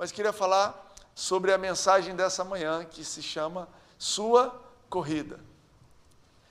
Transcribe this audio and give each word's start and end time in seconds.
mas 0.00 0.10
queria 0.10 0.32
falar 0.32 0.94
sobre 1.14 1.52
a 1.52 1.58
mensagem 1.58 2.16
dessa 2.16 2.42
manhã 2.42 2.86
que 2.86 3.04
se 3.04 3.22
chama 3.22 3.68
Sua 3.98 4.58
Corrida. 4.88 5.38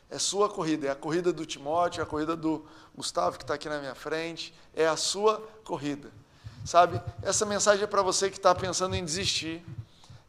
É 0.08 0.20
sua 0.20 0.48
corrida, 0.48 0.86
é 0.86 0.92
a 0.92 0.96
corrida 0.96 1.34
do 1.34 1.48
Timóteo, 1.48 2.02
é 2.02 2.04
a 2.04 2.06
corrida 2.06 2.36
do 2.36 2.64
Gustavo 2.96 3.40
que 3.40 3.44
está 3.44 3.56
aqui 3.56 3.68
na 3.68 3.80
minha 3.80 3.96
frente, 3.96 4.54
é 4.76 4.88
a 4.88 4.96
sua 4.96 5.42
corrida. 5.64 6.12
Sabe, 6.64 7.02
essa 7.24 7.44
mensagem 7.44 7.84
é 7.84 7.88
para 7.88 8.04
você 8.04 8.30
que 8.30 8.38
está 8.38 8.54
pensando 8.54 8.96
em 8.96 9.04
desistir, 9.04 9.66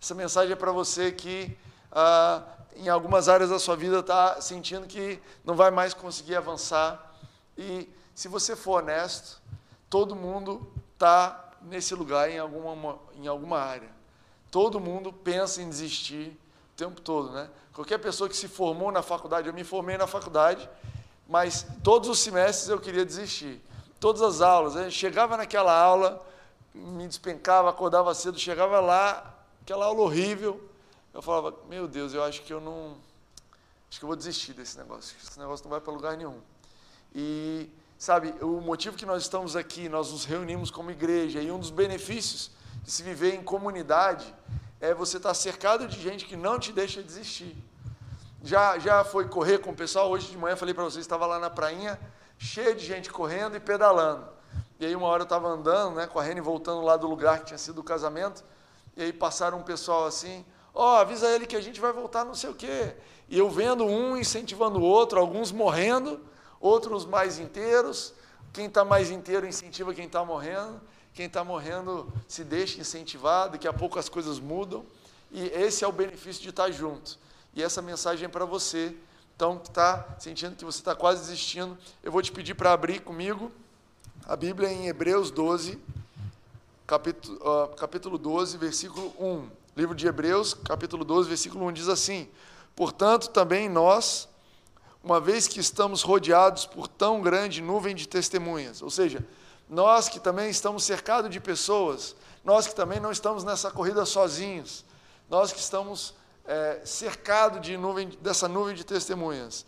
essa 0.00 0.14
mensagem 0.14 0.52
é 0.52 0.56
para 0.56 0.72
você 0.72 1.12
que 1.12 1.54
ah, 1.92 2.42
em 2.74 2.88
algumas 2.88 3.28
áreas 3.28 3.50
da 3.50 3.58
sua 3.58 3.76
vida 3.76 3.98
está 3.98 4.40
sentindo 4.40 4.86
que 4.86 5.20
não 5.44 5.54
vai 5.54 5.70
mais 5.70 5.92
conseguir 5.92 6.36
avançar. 6.36 7.14
E 7.56 7.86
se 8.14 8.28
você 8.28 8.56
for 8.56 8.82
honesto, 8.82 9.42
todo 9.90 10.16
mundo 10.16 10.66
está 10.94 11.49
nesse 11.62 11.94
lugar 11.94 12.30
em 12.30 12.38
alguma, 12.38 12.98
em 13.14 13.26
alguma 13.26 13.58
área. 13.58 13.90
Todo 14.50 14.80
mundo 14.80 15.12
pensa 15.12 15.62
em 15.62 15.68
desistir 15.68 16.36
o 16.72 16.76
tempo 16.76 17.00
todo, 17.00 17.30
né? 17.32 17.48
Qualquer 17.72 17.98
pessoa 17.98 18.28
que 18.28 18.36
se 18.36 18.48
formou 18.48 18.90
na 18.90 19.02
faculdade, 19.02 19.48
eu 19.48 19.54
me 19.54 19.64
formei 19.64 19.96
na 19.96 20.06
faculdade, 20.06 20.68
mas 21.28 21.66
todos 21.84 22.08
os 22.08 22.18
semestres 22.18 22.68
eu 22.68 22.80
queria 22.80 23.04
desistir. 23.04 23.62
Todas 24.00 24.22
as 24.22 24.40
aulas, 24.40 24.74
eu 24.74 24.90
chegava 24.90 25.36
naquela 25.36 25.78
aula, 25.78 26.26
me 26.74 27.06
despencava, 27.06 27.70
acordava 27.70 28.14
cedo, 28.14 28.38
chegava 28.38 28.80
lá, 28.80 29.38
aquela 29.62 29.86
aula 29.86 30.00
horrível, 30.00 30.60
eu 31.12 31.20
falava, 31.22 31.56
meu 31.68 31.86
Deus, 31.88 32.14
eu 32.14 32.22
acho 32.22 32.42
que 32.42 32.52
eu 32.52 32.60
não. 32.60 32.96
Acho 33.88 33.98
que 33.98 34.04
eu 34.04 34.06
vou 34.06 34.16
desistir 34.16 34.52
desse 34.52 34.78
negócio, 34.78 35.16
esse 35.22 35.38
negócio 35.38 35.64
não 35.64 35.70
vai 35.70 35.80
para 35.80 35.92
lugar 35.92 36.16
nenhum. 36.16 36.40
E, 37.14 37.68
sabe, 38.00 38.34
o 38.40 38.62
motivo 38.62 38.96
que 38.96 39.04
nós 39.04 39.20
estamos 39.20 39.54
aqui, 39.54 39.86
nós 39.86 40.10
nos 40.10 40.24
reunimos 40.24 40.70
como 40.70 40.90
igreja, 40.90 41.38
e 41.38 41.52
um 41.52 41.58
dos 41.58 41.68
benefícios 41.68 42.50
de 42.82 42.90
se 42.90 43.02
viver 43.02 43.34
em 43.34 43.42
comunidade 43.42 44.34
é 44.80 44.94
você 44.94 45.18
estar 45.18 45.34
cercado 45.34 45.86
de 45.86 46.00
gente 46.00 46.24
que 46.24 46.34
não 46.34 46.58
te 46.58 46.72
deixa 46.72 47.02
desistir. 47.02 47.54
Já, 48.42 48.78
já 48.78 49.04
foi 49.04 49.28
correr 49.28 49.58
com 49.58 49.72
o 49.72 49.76
pessoal? 49.76 50.10
Hoje 50.10 50.30
de 50.30 50.38
manhã 50.38 50.56
falei 50.56 50.72
para 50.72 50.82
vocês, 50.82 51.04
estava 51.04 51.26
lá 51.26 51.38
na 51.38 51.50
prainha, 51.50 52.00
cheio 52.38 52.74
de 52.74 52.86
gente 52.86 53.10
correndo 53.10 53.54
e 53.54 53.60
pedalando. 53.60 54.26
E 54.78 54.86
aí 54.86 54.96
uma 54.96 55.06
hora 55.06 55.20
eu 55.20 55.24
estava 55.24 55.48
andando, 55.48 55.96
né, 55.96 56.06
correndo 56.06 56.38
e 56.38 56.40
voltando 56.40 56.80
lá 56.80 56.96
do 56.96 57.06
lugar 57.06 57.40
que 57.40 57.48
tinha 57.48 57.58
sido 57.58 57.82
o 57.82 57.84
casamento, 57.84 58.42
e 58.96 59.02
aí 59.02 59.12
passaram 59.12 59.58
um 59.58 59.62
pessoal 59.62 60.06
assim, 60.06 60.42
ó, 60.72 60.94
oh, 60.94 60.96
avisa 61.00 61.28
ele 61.28 61.44
que 61.44 61.54
a 61.54 61.60
gente 61.60 61.78
vai 61.78 61.92
voltar 61.92 62.24
não 62.24 62.34
sei 62.34 62.48
o 62.48 62.54
quê. 62.54 62.94
E 63.28 63.38
eu 63.38 63.50
vendo 63.50 63.84
um 63.84 64.16
incentivando 64.16 64.78
o 64.78 64.82
outro, 64.82 65.20
alguns 65.20 65.52
morrendo, 65.52 66.29
outros 66.60 67.04
mais 67.04 67.38
inteiros. 67.38 68.12
Quem 68.52 68.66
está 68.66 68.84
mais 68.84 69.10
inteiro 69.10 69.46
incentiva 69.46 69.94
quem 69.94 70.06
está 70.06 70.24
morrendo. 70.24 70.80
Quem 71.14 71.26
está 71.26 71.42
morrendo 71.42 72.12
se 72.28 72.44
deixa 72.44 72.80
incentivar, 72.80 73.50
daqui 73.50 73.66
a 73.66 73.72
pouco 73.72 73.98
as 73.98 74.08
coisas 74.08 74.38
mudam. 74.38 74.84
E 75.32 75.46
esse 75.46 75.82
é 75.82 75.88
o 75.88 75.92
benefício 75.92 76.42
de 76.42 76.50
estar 76.50 76.70
junto. 76.70 77.18
E 77.54 77.62
essa 77.62 77.82
mensagem 77.82 78.26
é 78.26 78.28
para 78.28 78.44
você, 78.44 78.94
então, 79.34 79.58
que 79.58 79.68
está 79.68 80.06
sentindo 80.18 80.54
que 80.54 80.64
você 80.64 80.78
está 80.78 80.94
quase 80.94 81.22
desistindo. 81.22 81.76
Eu 82.02 82.12
vou 82.12 82.22
te 82.22 82.30
pedir 82.30 82.54
para 82.54 82.72
abrir 82.72 83.00
comigo 83.00 83.50
a 84.26 84.36
Bíblia 84.36 84.70
em 84.70 84.86
Hebreus 84.86 85.30
12, 85.30 85.78
capítulo, 86.86 87.38
uh, 87.38 87.68
capítulo 87.74 88.18
12, 88.18 88.58
versículo 88.58 89.12
1. 89.18 89.48
Livro 89.76 89.94
de 89.94 90.06
Hebreus, 90.06 90.54
capítulo 90.54 91.04
12, 91.04 91.28
versículo 91.28 91.66
1 91.66 91.72
diz 91.72 91.88
assim: 91.88 92.28
Portanto, 92.76 93.28
também 93.30 93.68
nós, 93.68 94.28
uma 95.02 95.20
vez 95.20 95.48
que 95.48 95.60
estamos 95.60 96.02
rodeados 96.02 96.66
por 96.66 96.86
tão 96.86 97.22
grande 97.22 97.62
nuvem 97.62 97.94
de 97.94 98.06
testemunhas, 98.06 98.82
ou 98.82 98.90
seja, 98.90 99.26
nós 99.68 100.08
que 100.08 100.20
também 100.20 100.50
estamos 100.50 100.84
cercados 100.84 101.30
de 101.30 101.40
pessoas, 101.40 102.14
nós 102.44 102.66
que 102.66 102.74
também 102.74 103.00
não 103.00 103.10
estamos 103.10 103.44
nessa 103.44 103.70
corrida 103.70 104.04
sozinhos, 104.04 104.84
nós 105.28 105.52
que 105.52 105.60
estamos 105.60 106.14
é, 106.44 106.80
cercados 106.84 107.60
de 107.60 107.76
nuvem, 107.76 108.08
dessa 108.20 108.48
nuvem 108.48 108.74
de 108.74 108.84
testemunhas, 108.84 109.64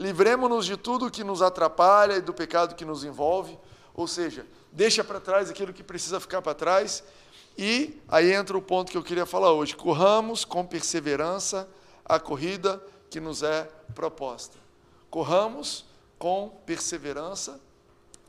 livremos-nos 0.00 0.66
de 0.66 0.76
tudo 0.76 1.10
que 1.10 1.22
nos 1.22 1.42
atrapalha 1.42 2.14
e 2.14 2.20
do 2.20 2.32
pecado 2.32 2.74
que 2.74 2.84
nos 2.84 3.04
envolve, 3.04 3.58
ou 3.94 4.08
seja, 4.08 4.46
deixa 4.72 5.04
para 5.04 5.20
trás 5.20 5.50
aquilo 5.50 5.72
que 5.72 5.82
precisa 5.82 6.18
ficar 6.18 6.40
para 6.40 6.54
trás. 6.54 7.04
E 7.56 8.00
aí 8.08 8.32
entra 8.32 8.56
o 8.56 8.62
ponto 8.62 8.90
que 8.90 8.96
eu 8.96 9.02
queria 9.02 9.26
falar 9.26 9.52
hoje: 9.52 9.76
corramos 9.76 10.44
com 10.44 10.64
perseverança 10.64 11.68
a 12.04 12.18
corrida 12.18 12.82
que 13.10 13.20
nos 13.20 13.42
é 13.42 13.68
proposta. 13.94 14.61
Corramos 15.12 15.84
com 16.18 16.48
perseverança 16.64 17.60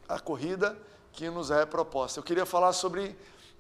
a 0.06 0.20
corrida 0.20 0.78
que 1.14 1.30
nos 1.30 1.50
é 1.50 1.66
proposta. 1.66 2.20
Eu 2.20 2.24
queria 2.24 2.46
falar 2.46 2.74
sobre. 2.74 3.16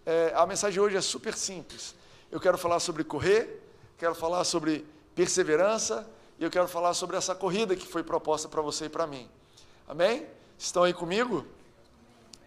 É, 0.05 0.33
a 0.35 0.45
mensagem 0.45 0.73
de 0.73 0.81
hoje 0.81 0.97
é 0.97 1.01
super 1.01 1.33
simples. 1.33 1.95
Eu 2.29 2.37
quero 2.41 2.57
falar 2.57 2.81
sobre 2.81 3.01
correr, 3.01 3.63
quero 3.97 4.13
falar 4.13 4.43
sobre 4.43 4.85
perseverança 5.15 6.05
e 6.37 6.43
eu 6.43 6.51
quero 6.51 6.67
falar 6.67 6.93
sobre 6.93 7.15
essa 7.15 7.33
corrida 7.33 7.77
que 7.77 7.87
foi 7.87 8.03
proposta 8.03 8.49
para 8.49 8.61
você 8.61 8.87
e 8.87 8.89
para 8.89 9.07
mim. 9.07 9.29
Amém? 9.87 10.27
Estão 10.57 10.83
aí 10.83 10.93
comigo? 10.93 11.47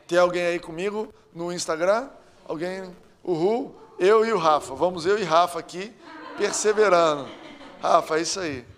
Tem 0.06 0.18
alguém 0.18 0.44
aí 0.44 0.60
comigo 0.60 1.10
no 1.32 1.50
Instagram? 1.50 2.10
Alguém 2.46 2.94
Uhul, 3.24 3.74
eu 3.98 4.26
e 4.26 4.32
o 4.34 4.36
Rafa. 4.36 4.74
Vamos 4.74 5.06
eu 5.06 5.18
e 5.18 5.24
Rafa 5.24 5.58
aqui, 5.58 5.90
perseverando. 6.36 7.26
Rafa, 7.80 8.18
é 8.18 8.20
isso 8.20 8.40
aí. 8.40 8.75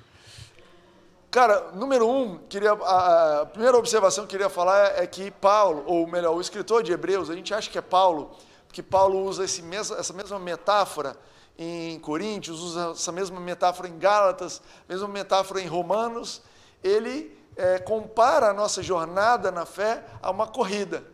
Cara, 1.31 1.73
número 1.73 2.09
um, 2.09 2.39
queria, 2.49 2.73
a, 2.73 3.43
a 3.43 3.47
primeira 3.47 3.77
observação 3.77 4.25
que 4.25 4.35
eu 4.35 4.41
queria 4.41 4.49
falar 4.49 4.93
é, 4.93 5.03
é 5.03 5.07
que 5.07 5.31
Paulo, 5.31 5.85
ou 5.87 6.07
melhor, 6.07 6.35
o 6.35 6.41
escritor 6.41 6.83
de 6.83 6.91
Hebreus, 6.91 7.29
a 7.29 7.35
gente 7.35 7.53
acha 7.53 7.69
que 7.69 7.77
é 7.77 7.83
Paulo, 7.83 8.35
porque 8.67 8.83
Paulo 8.83 9.23
usa 9.25 9.45
esse 9.45 9.61
mesmo, 9.61 9.95
essa 9.97 10.13
mesma 10.15 10.39
metáfora 10.39 11.15
em 11.59 11.99
Coríntios, 12.01 12.61
usa 12.63 12.93
essa 12.93 13.13
mesma 13.13 13.39
metáfora 13.41 13.89
em 13.89 13.99
Gálatas, 13.99 14.63
mesma 14.89 15.07
metáfora 15.07 15.61
em 15.61 15.67
Romanos. 15.67 16.41
Ele 16.83 17.37
é, 17.57 17.79
compara 17.79 18.49
a 18.49 18.55
nossa 18.55 18.83
jornada 18.83 19.51
na 19.51 19.67
fé 19.67 20.05
a 20.23 20.31
uma 20.31 20.47
corrida. 20.47 21.05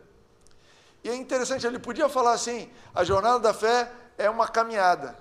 E 1.03 1.09
é 1.09 1.15
interessante, 1.15 1.67
ele 1.67 1.79
podia 1.79 2.07
falar 2.07 2.33
assim: 2.33 2.71
a 2.93 3.03
jornada 3.03 3.39
da 3.39 3.53
fé 3.53 3.91
é 4.17 4.29
uma 4.29 4.47
caminhada, 4.47 5.17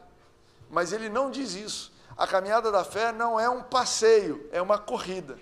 mas 0.70 0.92
ele 0.92 1.08
não 1.08 1.32
diz 1.32 1.54
isso. 1.54 1.93
A 2.16 2.26
caminhada 2.26 2.70
da 2.70 2.84
fé 2.84 3.12
não 3.12 3.38
é 3.38 3.48
um 3.48 3.62
passeio, 3.62 4.48
é 4.52 4.62
uma 4.62 4.78
corrida. 4.78 5.38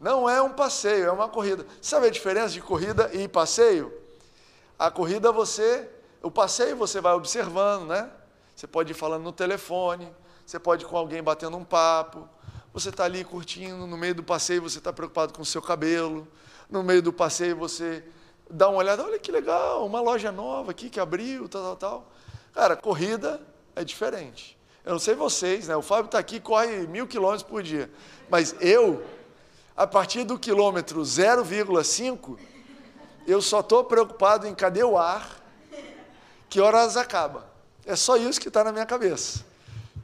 Não 0.00 0.28
é 0.28 0.40
um 0.40 0.50
passeio, 0.50 1.06
é 1.06 1.12
uma 1.12 1.28
corrida. 1.28 1.66
Sabe 1.82 2.06
a 2.06 2.10
diferença 2.10 2.54
de 2.54 2.60
corrida 2.60 3.10
e 3.12 3.26
passeio? 3.28 3.92
A 4.78 4.90
corrida 4.90 5.32
você, 5.32 5.88
o 6.22 6.30
passeio 6.30 6.76
você 6.76 7.00
vai 7.00 7.14
observando, 7.14 7.88
né? 7.88 8.10
Você 8.54 8.66
pode 8.66 8.92
ir 8.92 8.94
falando 8.94 9.24
no 9.24 9.32
telefone, 9.32 10.10
você 10.46 10.58
pode 10.58 10.84
ir 10.84 10.88
com 10.88 10.96
alguém 10.96 11.22
batendo 11.22 11.56
um 11.56 11.64
papo, 11.64 12.28
você 12.72 12.88
está 12.88 13.04
ali 13.04 13.24
curtindo, 13.24 13.86
no 13.86 13.96
meio 13.96 14.14
do 14.14 14.22
passeio 14.22 14.62
você 14.62 14.78
está 14.78 14.92
preocupado 14.92 15.32
com 15.32 15.42
o 15.42 15.46
seu 15.46 15.60
cabelo, 15.60 16.26
no 16.70 16.82
meio 16.82 17.02
do 17.02 17.12
passeio 17.12 17.56
você 17.56 18.04
dá 18.50 18.68
uma 18.68 18.78
olhada, 18.78 19.04
olha 19.04 19.18
que 19.18 19.30
legal, 19.30 19.84
uma 19.84 20.00
loja 20.00 20.32
nova 20.32 20.70
aqui 20.70 20.88
que 20.88 20.98
abriu, 20.98 21.48
tal, 21.48 21.62
tal, 21.62 21.76
tal. 21.76 22.12
Cara, 22.52 22.76
corrida 22.76 23.40
é 23.76 23.84
diferente. 23.84 24.57
Eu 24.84 24.92
não 24.92 24.98
sei 24.98 25.14
vocês, 25.14 25.68
né? 25.68 25.76
O 25.76 25.82
Fábio 25.82 26.06
está 26.06 26.18
aqui, 26.18 26.40
corre 26.40 26.86
mil 26.86 27.06
quilômetros 27.06 27.42
por 27.42 27.62
dia. 27.62 27.90
Mas 28.30 28.54
eu, 28.60 29.04
a 29.76 29.86
partir 29.86 30.24
do 30.24 30.38
quilômetro 30.38 31.00
0,5, 31.00 32.38
eu 33.26 33.42
só 33.42 33.60
estou 33.60 33.84
preocupado 33.84 34.46
em 34.46 34.54
cadê 34.54 34.82
o 34.82 34.96
ar, 34.96 35.38
que 36.48 36.60
horas 36.60 36.96
acaba. 36.96 37.46
É 37.84 37.94
só 37.94 38.16
isso 38.16 38.40
que 38.40 38.48
está 38.48 38.64
na 38.64 38.72
minha 38.72 38.86
cabeça. 38.86 39.44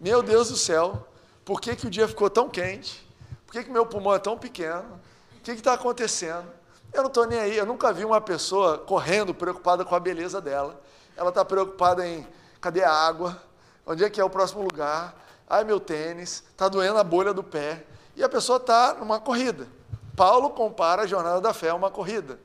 Meu 0.01 0.23
Deus 0.23 0.49
do 0.51 0.57
céu, 0.57 1.07
por 1.45 1.61
que, 1.61 1.75
que 1.77 1.87
o 1.87 1.91
dia 1.91 2.07
ficou 2.07 2.29
tão 2.29 2.49
quente? 2.49 3.07
Por 3.47 3.53
que, 3.53 3.65
que 3.65 3.71
meu 3.71 3.87
pulmão 3.87 4.15
é 4.15 4.19
tão 4.19 4.37
pequeno? 4.37 5.01
O 5.39 5.41
que 5.41 5.53
está 5.53 5.75
acontecendo? 5.75 6.47
Eu 6.93 7.03
não 7.03 7.09
estou 7.09 7.27
nem 7.27 7.39
aí, 7.39 7.57
eu 7.57 7.67
nunca 7.67 7.93
vi 7.93 8.05
uma 8.05 8.21
pessoa 8.21 8.79
correndo 8.79 9.35
preocupada 9.35 9.85
com 9.85 9.95
a 9.95 10.01
beleza 10.01 10.41
dela. 10.41 10.81
Ela 11.17 11.31
está 11.31 11.45
preocupada 11.45 12.07
em 12.07 12.27
cadê 12.61 12.83
a 12.83 12.93
água? 12.93 13.43
Onde 13.87 14.05
é 14.05 14.11
que 14.11 14.21
é 14.21 14.25
o 14.25 14.31
próximo 14.31 14.63
lugar? 14.63 15.15
Ai, 15.49 15.65
meu 15.65 15.79
tênis, 15.79 16.43
está 16.51 16.69
doendo 16.69 16.99
a 16.99 17.05
bolha 17.05 17.35
do 17.35 17.43
pé. 17.43 17.85
E 18.17 18.23
a 18.23 18.29
pessoa 18.29 18.57
está 18.57 18.95
numa 18.95 19.21
corrida. 19.21 19.69
Paulo 20.17 20.51
compara 20.51 21.03
a 21.03 21.07
jornada 21.07 21.41
da 21.41 21.53
fé 21.53 21.71
a 21.71 21.75
uma 21.75 21.91
corrida. 21.91 22.39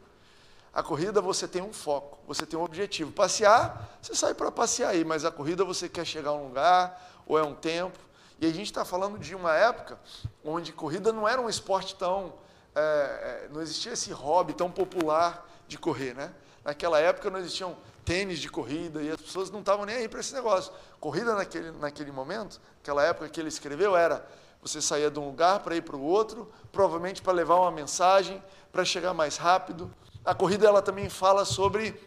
A 0.74 0.84
corrida 0.84 1.22
você 1.22 1.48
tem 1.48 1.62
um 1.62 1.74
foco, 1.74 2.20
você 2.28 2.46
tem 2.46 2.58
um 2.58 2.64
objetivo. 2.64 3.12
Passear, 3.12 3.98
você 4.02 4.16
sai 4.16 4.34
para 4.34 4.52
passear 4.52 4.90
aí, 4.90 5.04
mas 5.04 5.26
a 5.26 5.32
corrida 5.32 5.64
você 5.64 5.88
quer 5.88 6.06
chegar 6.06 6.32
a 6.32 6.34
um 6.34 6.48
lugar, 6.48 7.22
ou 7.26 7.38
é 7.38 7.44
um 7.44 7.56
tempo. 7.56 7.98
E 8.40 8.46
a 8.46 8.50
gente 8.50 8.68
está 8.68 8.86
falando 8.86 9.18
de 9.18 9.36
uma 9.36 9.56
época 9.56 10.00
onde 10.44 10.72
corrida 10.72 11.12
não 11.12 11.28
era 11.28 11.42
um 11.42 11.50
esporte 11.50 11.96
tão 11.96 12.34
é, 12.76 12.80
é, 12.80 13.50
não 13.52 13.62
existia 13.62 13.94
esse 13.94 14.12
hobby 14.12 14.54
tão 14.54 14.72
popular 14.72 15.46
de 15.68 15.78
correr, 15.78 16.14
né? 16.14 16.32
Naquela 16.64 17.00
época 17.00 17.30
não 17.30 17.40
existiam 17.40 17.76
tênis 18.10 18.40
de 18.40 18.50
corrida 18.50 19.04
e 19.04 19.12
as 19.12 19.22
pessoas 19.22 19.52
não 19.52 19.60
estavam 19.60 19.86
nem 19.86 19.98
aí 19.98 20.10
para 20.10 20.20
esse 20.20 20.34
negócio. 20.34 20.74
Corrida 21.00 21.36
naquele, 21.36 21.70
naquele 21.74 22.12
momento, 22.12 22.60
aquela 22.82 23.04
época 23.04 23.30
que 23.30 23.40
ele 23.40 23.50
escreveu, 23.50 23.96
era 23.96 24.28
você 24.64 24.82
saía 24.82 25.12
de 25.12 25.20
um 25.20 25.28
lugar 25.28 25.60
para 25.60 25.76
ir 25.76 25.84
para 25.84 25.96
o 25.96 26.02
outro, 26.02 26.52
provavelmente 26.72 27.22
para 27.22 27.34
levar 27.34 27.58
uma 27.58 27.70
mensagem, 27.70 28.44
para 28.72 28.84
chegar 28.84 29.14
mais 29.14 29.38
rápido. 29.38 29.94
A 30.26 30.34
corrida 30.34 30.66
ela 30.66 30.82
também 30.82 31.08
fala 31.08 31.46
sobre 31.46 32.02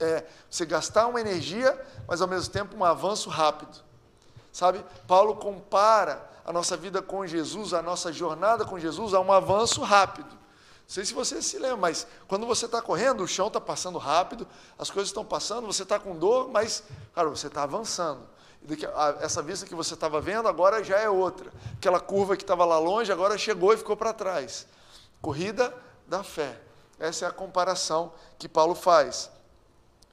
é 0.00 0.24
você 0.50 0.66
gastar 0.66 1.06
uma 1.06 1.20
energia, 1.20 1.80
mas 2.08 2.20
ao 2.20 2.26
mesmo 2.26 2.52
tempo 2.52 2.76
um 2.76 2.84
avanço 2.84 3.30
rápido. 3.30 3.78
Sabe? 4.52 4.84
Paulo 5.06 5.36
compara 5.36 6.28
a 6.44 6.52
nossa 6.52 6.76
vida 6.76 7.00
com 7.00 7.24
Jesus, 7.24 7.72
a 7.72 7.80
nossa 7.80 8.12
jornada 8.12 8.64
com 8.64 8.76
Jesus, 8.76 9.14
a 9.14 9.20
um 9.20 9.32
avanço 9.32 9.82
rápido. 9.82 10.41
Sei 10.92 11.06
se 11.06 11.14
você 11.14 11.40
se 11.40 11.58
lembra, 11.58 11.78
mas 11.78 12.06
quando 12.28 12.44
você 12.44 12.66
está 12.66 12.82
correndo, 12.82 13.24
o 13.24 13.26
chão 13.26 13.46
está 13.46 13.58
passando 13.58 13.96
rápido, 13.96 14.46
as 14.78 14.90
coisas 14.90 15.08
estão 15.08 15.24
passando, 15.24 15.66
você 15.66 15.84
está 15.84 15.98
com 15.98 16.14
dor, 16.14 16.50
mas, 16.50 16.84
cara, 17.14 17.30
você 17.30 17.46
está 17.46 17.62
avançando. 17.62 18.28
Essa 19.22 19.40
vista 19.40 19.64
que 19.64 19.74
você 19.74 19.94
estava 19.94 20.20
vendo 20.20 20.48
agora 20.48 20.84
já 20.84 20.98
é 20.98 21.08
outra. 21.08 21.50
Aquela 21.78 21.98
curva 21.98 22.36
que 22.36 22.42
estava 22.42 22.66
lá 22.66 22.78
longe 22.78 23.10
agora 23.10 23.38
chegou 23.38 23.72
e 23.72 23.78
ficou 23.78 23.96
para 23.96 24.12
trás. 24.12 24.66
Corrida 25.22 25.74
da 26.06 26.22
fé. 26.22 26.60
Essa 26.98 27.24
é 27.24 27.28
a 27.28 27.32
comparação 27.32 28.12
que 28.38 28.46
Paulo 28.46 28.74
faz. 28.74 29.30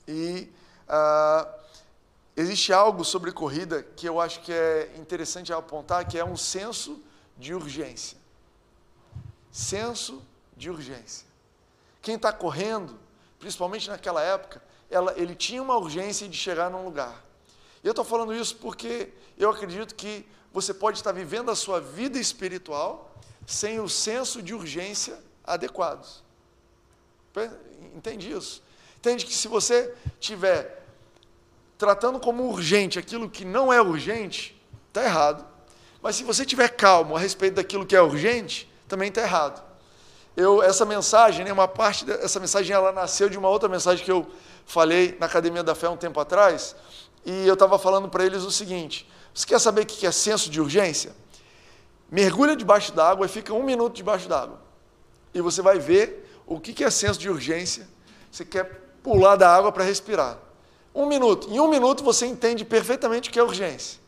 E 0.07 0.49
ah, 0.87 1.45
existe 2.37 2.71
algo 2.71 3.03
sobre 3.03 3.33
corrida 3.33 3.83
que 3.83 4.07
eu 4.07 4.17
acho 4.17 4.39
que 4.39 4.53
é 4.53 4.93
interessante 4.95 5.51
apontar, 5.51 6.07
que 6.07 6.17
é 6.17 6.23
um 6.23 6.37
senso 6.37 7.03
de 7.37 7.53
urgência. 7.53 8.17
Senso 9.51 10.23
de 10.59 10.69
urgência. 10.69 11.25
Quem 12.01 12.15
está 12.15 12.31
correndo, 12.31 12.99
principalmente 13.39 13.89
naquela 13.89 14.21
época, 14.21 14.61
ela, 14.91 15.13
ele 15.17 15.33
tinha 15.33 15.63
uma 15.63 15.77
urgência 15.77 16.27
de 16.27 16.37
chegar 16.37 16.69
num 16.69 16.83
lugar. 16.83 17.23
E 17.83 17.87
eu 17.87 17.91
estou 17.91 18.03
falando 18.03 18.33
isso 18.33 18.57
porque 18.57 19.09
eu 19.37 19.49
acredito 19.49 19.95
que 19.95 20.27
você 20.51 20.73
pode 20.73 20.97
estar 20.97 21.13
vivendo 21.13 21.49
a 21.49 21.55
sua 21.55 21.79
vida 21.79 22.19
espiritual 22.19 23.15
sem 23.47 23.79
o 23.79 23.87
senso 23.87 24.41
de 24.41 24.53
urgência 24.53 25.17
adequados. 25.43 26.23
Entende 27.95 28.31
isso? 28.31 28.61
Entende 28.97 29.25
que 29.25 29.33
se 29.33 29.47
você 29.47 29.95
tiver 30.19 30.85
tratando 31.77 32.19
como 32.19 32.49
urgente 32.49 32.99
aquilo 32.99 33.29
que 33.29 33.45
não 33.45 33.71
é 33.71 33.81
urgente, 33.81 34.61
está 34.89 35.05
errado. 35.05 35.47
Mas 36.01 36.17
se 36.17 36.23
você 36.23 36.45
tiver 36.45 36.67
calmo 36.69 37.15
a 37.15 37.19
respeito 37.19 37.55
daquilo 37.55 37.85
que 37.85 37.95
é 37.95 38.01
urgente, 38.01 38.69
também 38.87 39.07
está 39.07 39.21
errado. 39.21 39.68
Eu, 40.35 40.63
essa 40.63 40.85
mensagem, 40.85 41.43
né, 41.43 41.51
uma 41.51 41.67
parte 41.67 42.05
dessa 42.05 42.39
mensagem, 42.39 42.73
ela 42.73 42.91
nasceu 42.91 43.29
de 43.29 43.37
uma 43.37 43.49
outra 43.49 43.67
mensagem 43.67 44.03
que 44.03 44.11
eu 44.11 44.25
falei 44.65 45.17
na 45.19 45.25
Academia 45.25 45.63
da 45.63 45.75
Fé 45.75 45.89
um 45.89 45.97
tempo 45.97 46.19
atrás, 46.19 46.75
e 47.25 47.47
eu 47.47 47.53
estava 47.53 47.77
falando 47.77 48.07
para 48.07 48.25
eles 48.25 48.43
o 48.43 48.51
seguinte: 48.51 49.09
você 49.33 49.45
quer 49.45 49.59
saber 49.59 49.81
o 49.81 49.85
que 49.85 50.05
é 50.05 50.11
senso 50.11 50.49
de 50.49 50.61
urgência? 50.61 51.15
Mergulha 52.11 52.55
debaixo 52.55 52.91
d'água 52.91 53.25
e 53.25 53.29
fica 53.29 53.53
um 53.53 53.63
minuto 53.63 53.95
debaixo 53.95 54.27
d'água. 54.27 54.59
E 55.33 55.41
você 55.41 55.61
vai 55.61 55.77
ver 55.77 56.41
o 56.47 56.59
que 56.59 56.83
é 56.83 56.89
senso 56.89 57.19
de 57.19 57.29
urgência. 57.29 57.87
Você 58.31 58.43
quer 58.43 58.65
pular 59.03 59.35
da 59.35 59.53
água 59.53 59.71
para 59.71 59.83
respirar. 59.83 60.37
Um 60.93 61.05
minuto. 61.05 61.49
Em 61.51 61.59
um 61.59 61.67
minuto 61.67 62.03
você 62.03 62.25
entende 62.25 62.65
perfeitamente 62.65 63.29
o 63.29 63.31
que 63.31 63.39
é 63.39 63.43
urgência. 63.43 63.98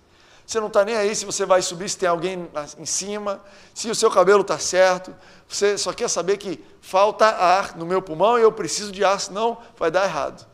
Você 0.51 0.59
não 0.59 0.68
está 0.68 0.83
nem 0.83 0.98
aí 0.98 1.15
se 1.15 1.24
você 1.24 1.45
vai 1.45 1.62
subir, 1.62 1.88
se 1.88 1.98
tem 1.98 2.09
alguém 2.09 2.45
em 2.77 2.86
cima, 2.86 3.42
se 3.74 3.89
o 3.89 3.95
seu 3.95 4.12
cabelo 4.12 4.42
está 4.42 4.59
certo. 4.59 5.15
Você 5.48 5.77
só 5.77 5.94
quer 5.94 6.09
saber 6.09 6.36
que 6.36 6.62
falta 6.81 7.25
ar 7.25 7.77
no 7.77 7.86
meu 7.86 8.01
pulmão 8.01 8.38
e 8.38 8.42
eu 8.42 8.51
preciso 8.51 8.92
de 8.92 9.01
ar, 9.01 9.18
senão 9.18 9.59
vai 9.77 9.89
dar 9.89 10.03
errado. 10.03 10.45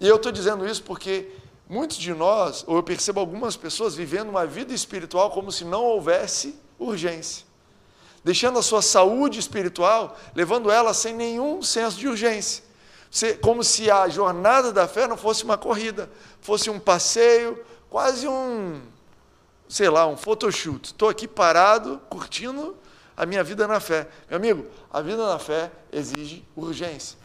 E 0.00 0.06
eu 0.06 0.14
estou 0.14 0.30
dizendo 0.30 0.64
isso 0.64 0.84
porque 0.84 1.32
muitos 1.68 1.96
de 1.96 2.14
nós, 2.14 2.62
ou 2.64 2.76
eu 2.76 2.82
percebo 2.84 3.18
algumas 3.18 3.56
pessoas 3.56 3.96
vivendo 3.96 4.28
uma 4.28 4.46
vida 4.46 4.72
espiritual 4.72 5.32
como 5.32 5.50
se 5.50 5.64
não 5.64 5.82
houvesse 5.82 6.56
urgência. 6.78 7.44
Deixando 8.22 8.60
a 8.60 8.62
sua 8.62 8.82
saúde 8.82 9.40
espiritual, 9.40 10.16
levando 10.32 10.70
ela 10.70 10.94
sem 10.94 11.12
nenhum 11.12 11.60
senso 11.60 11.98
de 11.98 12.06
urgência 12.06 12.62
como 13.40 13.64
se 13.64 13.90
a 13.90 14.08
jornada 14.08 14.72
da 14.72 14.86
fé 14.86 15.08
não 15.08 15.16
fosse 15.16 15.42
uma 15.42 15.56
corrida, 15.56 16.08
fosse 16.40 16.68
um 16.70 16.80
passeio, 16.80 17.64
quase 17.88 18.26
um, 18.26 18.80
sei 19.68 19.88
lá, 19.88 20.06
um 20.06 20.16
photoshoot. 20.16 20.86
Estou 20.86 21.08
aqui 21.08 21.26
parado, 21.26 22.00
curtindo 22.08 22.76
a 23.16 23.24
minha 23.24 23.44
vida 23.44 23.66
na 23.66 23.80
fé. 23.80 24.08
Meu 24.28 24.36
amigo, 24.36 24.66
a 24.92 25.00
vida 25.00 25.26
na 25.26 25.38
fé 25.38 25.70
exige 25.92 26.44
urgência. 26.56 27.18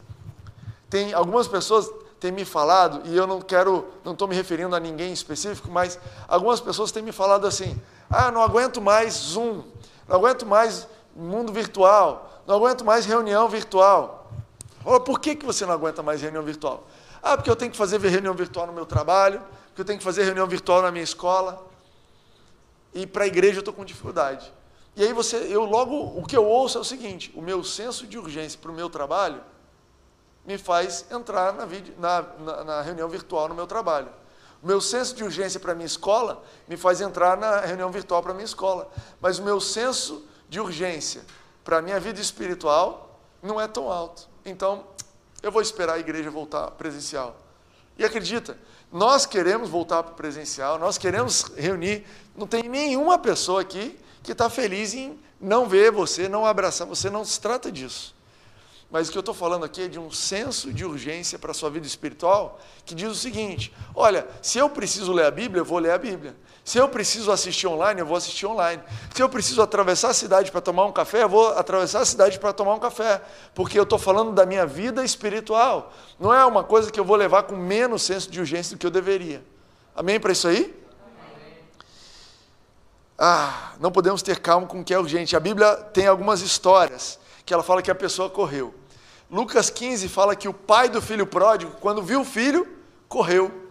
Tem 0.88 1.12
algumas 1.12 1.46
pessoas 1.46 1.90
têm 2.20 2.30
me 2.30 2.44
falado, 2.44 3.00
e 3.06 3.16
eu 3.16 3.26
não 3.26 3.40
quero, 3.40 3.86
não 4.04 4.12
estou 4.12 4.28
me 4.28 4.34
referindo 4.34 4.76
a 4.76 4.80
ninguém 4.80 5.10
específico, 5.10 5.70
mas 5.70 5.98
algumas 6.28 6.60
pessoas 6.60 6.92
têm 6.92 7.02
me 7.02 7.12
falado 7.12 7.46
assim: 7.46 7.80
ah, 8.10 8.30
não 8.30 8.42
aguento 8.42 8.80
mais 8.80 9.14
Zoom, 9.14 9.62
não 10.06 10.16
aguento 10.16 10.44
mais 10.44 10.86
mundo 11.16 11.52
virtual, 11.52 12.42
não 12.46 12.54
aguento 12.56 12.84
mais 12.84 13.06
reunião 13.06 13.48
virtual. 13.48 14.30
Fala, 14.84 15.00
por 15.00 15.18
que, 15.18 15.34
que 15.34 15.44
você 15.44 15.64
não 15.66 15.72
aguenta 15.72 16.02
mais 16.02 16.20
reunião 16.20 16.42
virtual? 16.42 16.86
Ah, 17.22 17.36
porque 17.36 17.50
eu 17.50 17.56
tenho 17.56 17.70
que 17.70 17.76
fazer 17.76 17.98
reunião 17.98 18.34
virtual 18.34 18.66
no 18.66 18.72
meu 18.72 18.86
trabalho, 18.86 19.42
porque 19.68 19.80
eu 19.80 19.84
tenho 19.84 19.98
que 19.98 20.04
fazer 20.04 20.24
reunião 20.24 20.46
virtual 20.46 20.82
na 20.82 20.90
minha 20.90 21.04
escola. 21.04 21.69
E 22.92 23.06
para 23.06 23.24
a 23.24 23.26
igreja 23.26 23.56
eu 23.56 23.60
estou 23.60 23.74
com 23.74 23.84
dificuldade. 23.84 24.52
E 24.96 25.02
aí 25.02 25.12
você, 25.12 25.36
eu 25.36 25.64
logo, 25.64 26.18
o 26.18 26.26
que 26.26 26.36
eu 26.36 26.44
ouço 26.44 26.78
é 26.78 26.80
o 26.80 26.84
seguinte: 26.84 27.32
o 27.34 27.42
meu 27.42 27.62
senso 27.62 28.06
de 28.06 28.18
urgência 28.18 28.58
para 28.60 28.70
o 28.70 28.74
meu 28.74 28.90
trabalho 28.90 29.40
me 30.44 30.58
faz 30.58 31.04
entrar 31.10 31.52
na, 31.52 31.66
na, 31.98 32.22
na, 32.22 32.64
na 32.64 32.82
reunião 32.82 33.08
virtual 33.08 33.48
no 33.48 33.54
meu 33.54 33.66
trabalho. 33.66 34.08
O 34.62 34.66
meu 34.66 34.80
senso 34.80 35.14
de 35.14 35.24
urgência 35.24 35.58
para 35.58 35.72
a 35.72 35.74
minha 35.74 35.86
escola 35.86 36.42
me 36.68 36.76
faz 36.76 37.00
entrar 37.00 37.36
na 37.36 37.60
reunião 37.60 37.90
virtual 37.90 38.22
para 38.22 38.32
a 38.32 38.34
minha 38.34 38.44
escola. 38.44 38.90
Mas 39.20 39.38
o 39.38 39.42
meu 39.42 39.60
senso 39.60 40.26
de 40.48 40.60
urgência 40.60 41.22
para 41.64 41.78
a 41.78 41.82
minha 41.82 41.98
vida 41.98 42.20
espiritual 42.20 43.20
não 43.42 43.60
é 43.60 43.66
tão 43.66 43.90
alto. 43.90 44.28
Então, 44.44 44.84
eu 45.42 45.50
vou 45.50 45.62
esperar 45.62 45.94
a 45.94 45.98
igreja 45.98 46.30
voltar 46.30 46.70
presencial. 46.72 47.36
E 48.00 48.04
acredita, 48.04 48.56
nós 48.90 49.26
queremos 49.26 49.68
voltar 49.68 50.02
para 50.02 50.12
o 50.12 50.16
presencial, 50.16 50.78
nós 50.78 50.96
queremos 50.96 51.42
reunir. 51.54 52.06
Não 52.34 52.46
tem 52.46 52.62
nenhuma 52.62 53.18
pessoa 53.18 53.60
aqui 53.60 53.94
que 54.22 54.32
está 54.32 54.48
feliz 54.48 54.94
em 54.94 55.20
não 55.38 55.68
ver 55.68 55.92
você, 55.92 56.26
não 56.26 56.46
abraçar 56.46 56.86
você, 56.86 57.10
não 57.10 57.26
se 57.26 57.38
trata 57.38 57.70
disso. 57.70 58.14
Mas 58.90 59.08
o 59.08 59.12
que 59.12 59.18
eu 59.18 59.20
estou 59.20 59.34
falando 59.34 59.64
aqui 59.64 59.82
é 59.82 59.88
de 59.88 60.00
um 60.00 60.10
senso 60.10 60.72
de 60.72 60.84
urgência 60.84 61.38
para 61.38 61.52
a 61.52 61.54
sua 61.54 61.70
vida 61.70 61.86
espiritual, 61.86 62.58
que 62.84 62.92
diz 62.92 63.08
o 63.08 63.14
seguinte: 63.14 63.72
olha, 63.94 64.26
se 64.42 64.58
eu 64.58 64.68
preciso 64.68 65.12
ler 65.12 65.26
a 65.26 65.30
Bíblia, 65.30 65.60
eu 65.60 65.64
vou 65.64 65.78
ler 65.78 65.92
a 65.92 65.98
Bíblia. 65.98 66.36
Se 66.64 66.78
eu 66.78 66.88
preciso 66.88 67.30
assistir 67.30 67.68
online, 67.68 68.00
eu 68.00 68.06
vou 68.06 68.16
assistir 68.16 68.46
online. 68.46 68.82
Se 69.14 69.22
eu 69.22 69.28
preciso 69.28 69.62
atravessar 69.62 70.10
a 70.10 70.14
cidade 70.14 70.50
para 70.50 70.60
tomar 70.60 70.86
um 70.86 70.92
café, 70.92 71.22
eu 71.22 71.28
vou 71.28 71.48
atravessar 71.50 72.00
a 72.00 72.04
cidade 72.04 72.38
para 72.38 72.52
tomar 72.52 72.74
um 72.74 72.78
café. 72.80 73.22
Porque 73.54 73.78
eu 73.78 73.84
estou 73.84 73.98
falando 73.98 74.32
da 74.32 74.44
minha 74.44 74.66
vida 74.66 75.04
espiritual. 75.04 75.92
Não 76.18 76.34
é 76.34 76.44
uma 76.44 76.64
coisa 76.64 76.90
que 76.90 76.98
eu 76.98 77.04
vou 77.04 77.16
levar 77.16 77.44
com 77.44 77.56
menos 77.56 78.02
senso 78.02 78.30
de 78.30 78.40
urgência 78.40 78.76
do 78.76 78.78
que 78.78 78.86
eu 78.86 78.90
deveria. 78.90 79.42
Amém 79.94 80.20
para 80.20 80.32
isso 80.32 80.48
aí? 80.48 80.76
Ah, 83.16 83.72
não 83.78 83.92
podemos 83.92 84.22
ter 84.22 84.40
calma 84.40 84.66
com 84.66 84.80
o 84.80 84.84
que 84.84 84.94
é 84.94 84.98
urgente. 84.98 85.36
A 85.36 85.40
Bíblia 85.40 85.76
tem 85.76 86.06
algumas 86.06 86.40
histórias 86.40 87.18
que 87.44 87.52
ela 87.52 87.62
fala 87.62 87.82
que 87.82 87.90
a 87.90 87.94
pessoa 87.94 88.30
correu. 88.30 88.79
Lucas 89.30 89.70
15 89.70 90.08
fala 90.08 90.34
que 90.34 90.48
o 90.48 90.52
pai 90.52 90.88
do 90.88 91.00
filho 91.00 91.26
pródigo, 91.26 91.72
quando 91.80 92.02
viu 92.02 92.22
o 92.22 92.24
filho, 92.24 92.66
correu. 93.08 93.70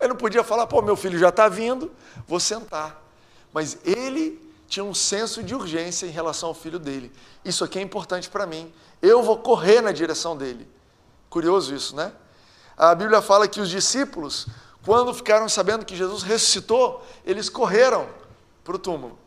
Ele 0.00 0.08
não 0.08 0.16
podia 0.16 0.42
falar, 0.42 0.66
pô, 0.66 0.80
meu 0.80 0.96
filho 0.96 1.18
já 1.18 1.28
está 1.28 1.48
vindo, 1.48 1.92
vou 2.26 2.40
sentar. 2.40 3.02
Mas 3.52 3.78
ele 3.84 4.40
tinha 4.66 4.84
um 4.84 4.94
senso 4.94 5.42
de 5.42 5.54
urgência 5.54 6.06
em 6.06 6.10
relação 6.10 6.48
ao 6.48 6.54
filho 6.54 6.78
dele. 6.78 7.12
Isso 7.44 7.64
aqui 7.64 7.78
é 7.78 7.82
importante 7.82 8.28
para 8.28 8.46
mim. 8.46 8.72
Eu 9.00 9.22
vou 9.22 9.38
correr 9.38 9.80
na 9.80 9.92
direção 9.92 10.36
dele. 10.36 10.68
Curioso 11.28 11.74
isso, 11.74 11.94
né? 11.94 12.12
A 12.76 12.94
Bíblia 12.94 13.22
fala 13.22 13.48
que 13.48 13.60
os 13.60 13.70
discípulos, 13.70 14.46
quando 14.84 15.12
ficaram 15.14 15.48
sabendo 15.48 15.84
que 15.84 15.96
Jesus 15.96 16.22
ressuscitou, 16.22 17.06
eles 17.24 17.48
correram 17.48 18.08
para 18.64 18.76
o 18.76 18.78
túmulo. 18.78 19.18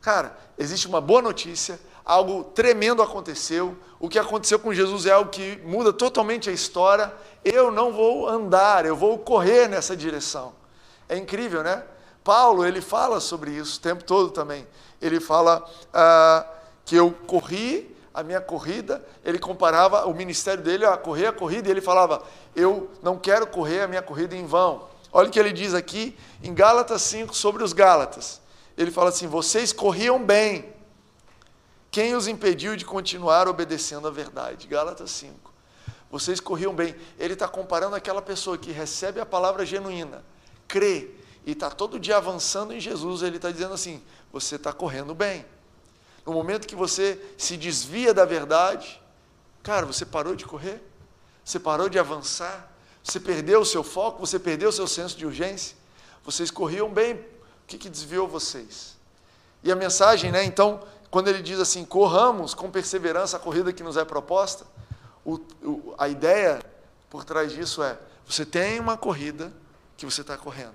Cara, 0.00 0.36
existe 0.56 0.86
uma 0.86 1.00
boa 1.00 1.20
notícia, 1.20 1.80
algo 2.06 2.44
tremendo 2.44 3.02
aconteceu. 3.02 3.76
O 3.98 4.08
que 4.08 4.18
aconteceu 4.18 4.58
com 4.58 4.72
Jesus 4.72 5.04
é 5.04 5.10
algo 5.10 5.30
que 5.30 5.60
muda 5.64 5.92
totalmente 5.92 6.48
a 6.48 6.52
história 6.52 7.12
eu 7.46 7.70
não 7.70 7.92
vou 7.92 8.28
andar, 8.28 8.84
eu 8.84 8.96
vou 8.96 9.16
correr 9.18 9.68
nessa 9.68 9.96
direção. 9.96 10.52
É 11.08 11.16
incrível, 11.16 11.62
né? 11.62 11.84
Paulo, 12.24 12.66
ele 12.66 12.80
fala 12.80 13.20
sobre 13.20 13.52
isso 13.52 13.78
o 13.78 13.80
tempo 13.80 14.02
todo 14.02 14.30
também. 14.30 14.66
Ele 15.00 15.20
fala 15.20 15.64
ah, 15.94 16.44
que 16.84 16.96
eu 16.96 17.14
corri 17.24 17.96
a 18.12 18.24
minha 18.24 18.40
corrida, 18.40 19.04
ele 19.24 19.38
comparava 19.38 20.06
o 20.06 20.14
ministério 20.14 20.64
dele 20.64 20.84
a 20.84 20.96
correr 20.96 21.26
a 21.26 21.32
corrida, 21.32 21.68
e 21.68 21.70
ele 21.70 21.80
falava, 21.80 22.22
eu 22.56 22.90
não 23.00 23.16
quero 23.16 23.46
correr 23.46 23.82
a 23.82 23.86
minha 23.86 24.02
corrida 24.02 24.34
em 24.34 24.44
vão. 24.44 24.88
Olha 25.12 25.28
o 25.28 25.30
que 25.30 25.38
ele 25.38 25.52
diz 25.52 25.72
aqui 25.72 26.18
em 26.42 26.52
Gálatas 26.52 27.02
5 27.02 27.32
sobre 27.32 27.62
os 27.62 27.72
Gálatas. 27.72 28.40
Ele 28.76 28.90
fala 28.90 29.10
assim: 29.10 29.26
vocês 29.26 29.72
corriam 29.72 30.22
bem. 30.22 30.75
Quem 31.96 32.14
os 32.14 32.28
impediu 32.28 32.76
de 32.76 32.84
continuar 32.84 33.48
obedecendo 33.48 34.06
a 34.06 34.10
verdade? 34.10 34.66
Gálatas 34.66 35.10
5 35.12 35.50
vocês 36.10 36.40
corriam 36.40 36.74
bem. 36.74 36.94
Ele 37.18 37.32
está 37.32 37.48
comparando 37.48 37.96
aquela 37.96 38.20
pessoa 38.20 38.58
que 38.58 38.70
recebe 38.70 39.18
a 39.18 39.24
palavra 39.24 39.64
genuína, 39.64 40.22
crê 40.68 41.08
e 41.46 41.52
está 41.52 41.70
todo 41.70 41.98
dia 41.98 42.18
avançando 42.18 42.74
em 42.74 42.80
Jesus. 42.80 43.22
Ele 43.22 43.36
está 43.36 43.50
dizendo 43.50 43.72
assim: 43.72 44.02
você 44.30 44.56
está 44.56 44.74
correndo 44.74 45.14
bem. 45.14 45.46
No 46.26 46.34
momento 46.34 46.66
que 46.66 46.76
você 46.76 47.18
se 47.38 47.56
desvia 47.56 48.12
da 48.12 48.26
verdade, 48.26 49.00
cara, 49.62 49.86
você 49.86 50.04
parou 50.04 50.36
de 50.36 50.44
correr. 50.44 50.82
Você 51.42 51.58
parou 51.58 51.88
de 51.88 51.98
avançar? 51.98 52.70
Você 53.02 53.18
perdeu 53.18 53.62
o 53.62 53.64
seu 53.64 53.82
foco? 53.82 54.20
Você 54.20 54.38
perdeu 54.38 54.68
o 54.68 54.72
seu 54.72 54.86
senso 54.86 55.16
de 55.16 55.24
urgência? 55.24 55.74
Vocês 56.22 56.50
corriam 56.50 56.90
bem, 56.90 57.14
o 57.14 57.66
que, 57.66 57.78
que 57.78 57.88
desviou 57.88 58.28
vocês? 58.28 58.96
E 59.64 59.72
a 59.72 59.74
mensagem, 59.74 60.30
né? 60.30 60.44
Então, 60.44 60.86
quando 61.10 61.28
ele 61.28 61.42
diz 61.42 61.60
assim, 61.60 61.84
corramos 61.84 62.54
com 62.54 62.70
perseverança 62.70 63.36
a 63.36 63.40
corrida 63.40 63.72
que 63.72 63.82
nos 63.82 63.96
é 63.96 64.04
proposta, 64.04 64.66
o, 65.24 65.40
o, 65.62 65.94
a 65.98 66.08
ideia 66.08 66.60
por 67.10 67.24
trás 67.24 67.52
disso 67.52 67.82
é: 67.82 67.98
você 68.26 68.44
tem 68.44 68.78
uma 68.80 68.96
corrida 68.96 69.52
que 69.96 70.04
você 70.04 70.20
está 70.20 70.36
correndo. 70.36 70.74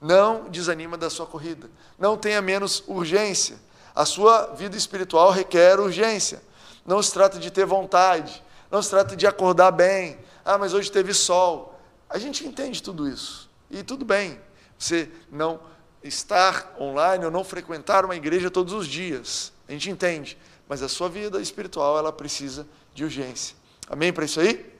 Não 0.00 0.48
desanima 0.48 0.96
da 0.96 1.10
sua 1.10 1.26
corrida. 1.26 1.68
Não 1.98 2.16
tenha 2.16 2.40
menos 2.40 2.82
urgência. 2.86 3.58
A 3.94 4.06
sua 4.06 4.46
vida 4.54 4.76
espiritual 4.76 5.30
requer 5.30 5.78
urgência. 5.78 6.42
Não 6.86 7.02
se 7.02 7.12
trata 7.12 7.38
de 7.38 7.50
ter 7.50 7.66
vontade. 7.66 8.42
Não 8.70 8.82
se 8.82 8.88
trata 8.88 9.14
de 9.14 9.26
acordar 9.26 9.72
bem. 9.72 10.18
Ah, 10.44 10.56
mas 10.56 10.72
hoje 10.72 10.90
teve 10.90 11.12
sol. 11.12 11.78
A 12.08 12.18
gente 12.18 12.46
entende 12.46 12.82
tudo 12.82 13.06
isso. 13.06 13.50
E 13.70 13.82
tudo 13.82 14.04
bem. 14.04 14.40
Você 14.78 15.10
não 15.30 15.60
estar 16.02 16.74
online 16.80 17.24
ou 17.24 17.30
não 17.30 17.44
frequentar 17.44 18.04
uma 18.04 18.16
igreja 18.16 18.50
todos 18.50 18.72
os 18.72 18.86
dias. 18.86 19.52
A 19.68 19.72
gente 19.72 19.90
entende. 19.90 20.38
Mas 20.68 20.82
a 20.82 20.88
sua 20.88 21.08
vida 21.08 21.40
espiritual, 21.40 21.98
ela 21.98 22.12
precisa 22.12 22.66
de 22.94 23.04
urgência. 23.04 23.56
Amém 23.88 24.12
para 24.12 24.24
isso 24.24 24.40
aí? 24.40 24.72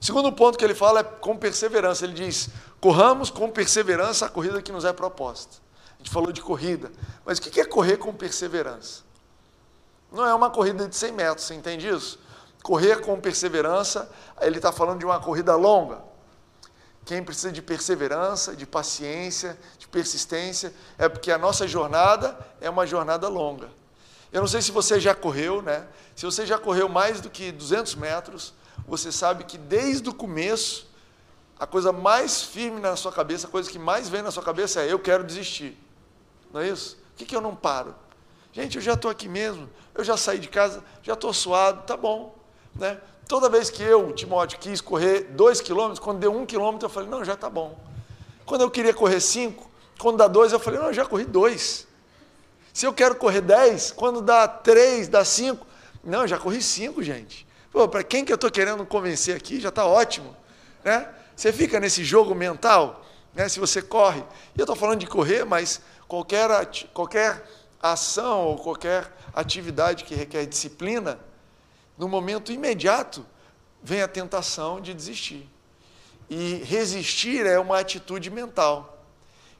O 0.00 0.04
segundo 0.04 0.32
ponto 0.32 0.58
que 0.58 0.64
ele 0.64 0.74
fala 0.74 1.00
é 1.00 1.02
com 1.02 1.36
perseverança. 1.36 2.04
Ele 2.04 2.14
diz: 2.14 2.48
corramos 2.80 3.30
com 3.30 3.50
perseverança 3.50 4.26
a 4.26 4.28
corrida 4.30 4.62
que 4.62 4.72
nos 4.72 4.84
é 4.86 4.92
proposta. 4.92 5.58
A 5.94 6.02
gente 6.02 6.10
falou 6.10 6.32
de 6.32 6.40
corrida, 6.40 6.90
mas 7.26 7.36
o 7.36 7.42
que 7.42 7.60
é 7.60 7.64
correr 7.64 7.98
com 7.98 8.14
perseverança? 8.14 9.02
Não 10.10 10.26
é 10.26 10.34
uma 10.34 10.48
corrida 10.48 10.88
de 10.88 10.96
100 10.96 11.12
metros, 11.12 11.46
você 11.46 11.54
entende 11.54 11.86
isso? 11.86 12.18
Correr 12.62 13.02
com 13.02 13.20
perseverança, 13.20 14.10
ele 14.40 14.56
está 14.56 14.72
falando 14.72 14.98
de 14.98 15.04
uma 15.04 15.20
corrida 15.20 15.54
longa. 15.54 16.02
Quem 17.10 17.24
precisa 17.24 17.50
de 17.50 17.60
perseverança, 17.60 18.54
de 18.54 18.64
paciência, 18.64 19.58
de 19.76 19.88
persistência, 19.88 20.72
é 20.96 21.08
porque 21.08 21.32
a 21.32 21.36
nossa 21.36 21.66
jornada 21.66 22.38
é 22.60 22.70
uma 22.70 22.86
jornada 22.86 23.26
longa. 23.26 23.68
Eu 24.32 24.40
não 24.40 24.46
sei 24.46 24.62
se 24.62 24.70
você 24.70 25.00
já 25.00 25.12
correu, 25.12 25.60
né? 25.60 25.88
Se 26.14 26.24
você 26.24 26.46
já 26.46 26.56
correu 26.56 26.88
mais 26.88 27.20
do 27.20 27.28
que 27.28 27.50
200 27.50 27.96
metros, 27.96 28.54
você 28.86 29.10
sabe 29.10 29.42
que 29.42 29.58
desde 29.58 30.08
o 30.08 30.14
começo, 30.14 30.86
a 31.58 31.66
coisa 31.66 31.90
mais 31.90 32.44
firme 32.44 32.78
na 32.78 32.94
sua 32.94 33.10
cabeça, 33.10 33.48
a 33.48 33.50
coisa 33.50 33.68
que 33.68 33.76
mais 33.76 34.08
vem 34.08 34.22
na 34.22 34.30
sua 34.30 34.44
cabeça 34.44 34.80
é: 34.80 34.92
eu 34.92 35.00
quero 35.00 35.24
desistir. 35.24 35.76
Não 36.52 36.60
é 36.60 36.68
isso? 36.68 36.94
Por 36.94 37.16
que, 37.16 37.24
que 37.24 37.34
eu 37.34 37.40
não 37.40 37.56
paro? 37.56 37.92
Gente, 38.52 38.76
eu 38.76 38.82
já 38.82 38.92
estou 38.92 39.10
aqui 39.10 39.28
mesmo, 39.28 39.68
eu 39.96 40.04
já 40.04 40.16
saí 40.16 40.38
de 40.38 40.46
casa, 40.46 40.84
já 41.02 41.14
estou 41.14 41.34
suado, 41.34 41.82
tá 41.82 41.96
bom. 41.96 42.38
Né? 42.80 42.98
Toda 43.28 43.48
vez 43.48 43.68
que 43.68 43.82
eu, 43.82 44.10
Timóteo, 44.12 44.58
quis 44.58 44.80
correr 44.80 45.24
dois 45.32 45.60
quilômetros, 45.60 46.00
quando 46.00 46.18
deu 46.18 46.34
um 46.34 46.46
quilômetro, 46.46 46.86
eu 46.86 46.90
falei, 46.90 47.08
não, 47.08 47.22
já 47.22 47.34
está 47.34 47.48
bom. 47.48 47.78
Quando 48.46 48.62
eu 48.62 48.70
queria 48.70 48.94
correr 48.94 49.20
cinco, 49.20 49.70
quando 50.00 50.16
dá 50.16 50.26
dois, 50.26 50.50
eu 50.50 50.58
falei, 50.58 50.80
não, 50.80 50.86
eu 50.86 50.94
já 50.94 51.04
corri 51.04 51.26
dois. 51.26 51.86
Se 52.72 52.86
eu 52.86 52.92
quero 52.92 53.14
correr 53.14 53.42
dez, 53.42 53.92
quando 53.92 54.22
dá 54.22 54.48
três, 54.48 55.06
dá 55.06 55.24
cinco, 55.24 55.66
não, 56.02 56.22
eu 56.22 56.28
já 56.28 56.38
corri 56.38 56.62
cinco, 56.62 57.02
gente. 57.02 57.46
Para 57.90 58.02
quem 58.02 58.24
que 58.24 58.32
eu 58.32 58.36
estou 58.36 58.50
querendo 58.50 58.84
convencer 58.86 59.36
aqui, 59.36 59.60
já 59.60 59.68
está 59.68 59.84
ótimo. 59.84 60.34
Né? 60.82 61.06
Você 61.36 61.52
fica 61.52 61.78
nesse 61.78 62.02
jogo 62.02 62.34
mental, 62.34 63.04
né? 63.34 63.48
se 63.48 63.60
você 63.60 63.82
corre. 63.82 64.24
E 64.56 64.58
eu 64.58 64.64
estou 64.64 64.74
falando 64.74 64.98
de 64.98 65.06
correr, 65.06 65.44
mas 65.44 65.82
qualquer, 66.08 66.48
qualquer 66.94 67.46
ação 67.80 68.46
ou 68.46 68.56
qualquer 68.56 69.12
atividade 69.34 70.04
que 70.04 70.14
requer 70.14 70.46
disciplina, 70.46 71.20
no 72.00 72.08
momento 72.08 72.50
imediato, 72.50 73.26
vem 73.82 74.00
a 74.00 74.08
tentação 74.08 74.80
de 74.80 74.94
desistir. 74.94 75.46
E 76.30 76.54
resistir 76.64 77.44
é 77.44 77.58
uma 77.58 77.78
atitude 77.78 78.30
mental. 78.30 79.04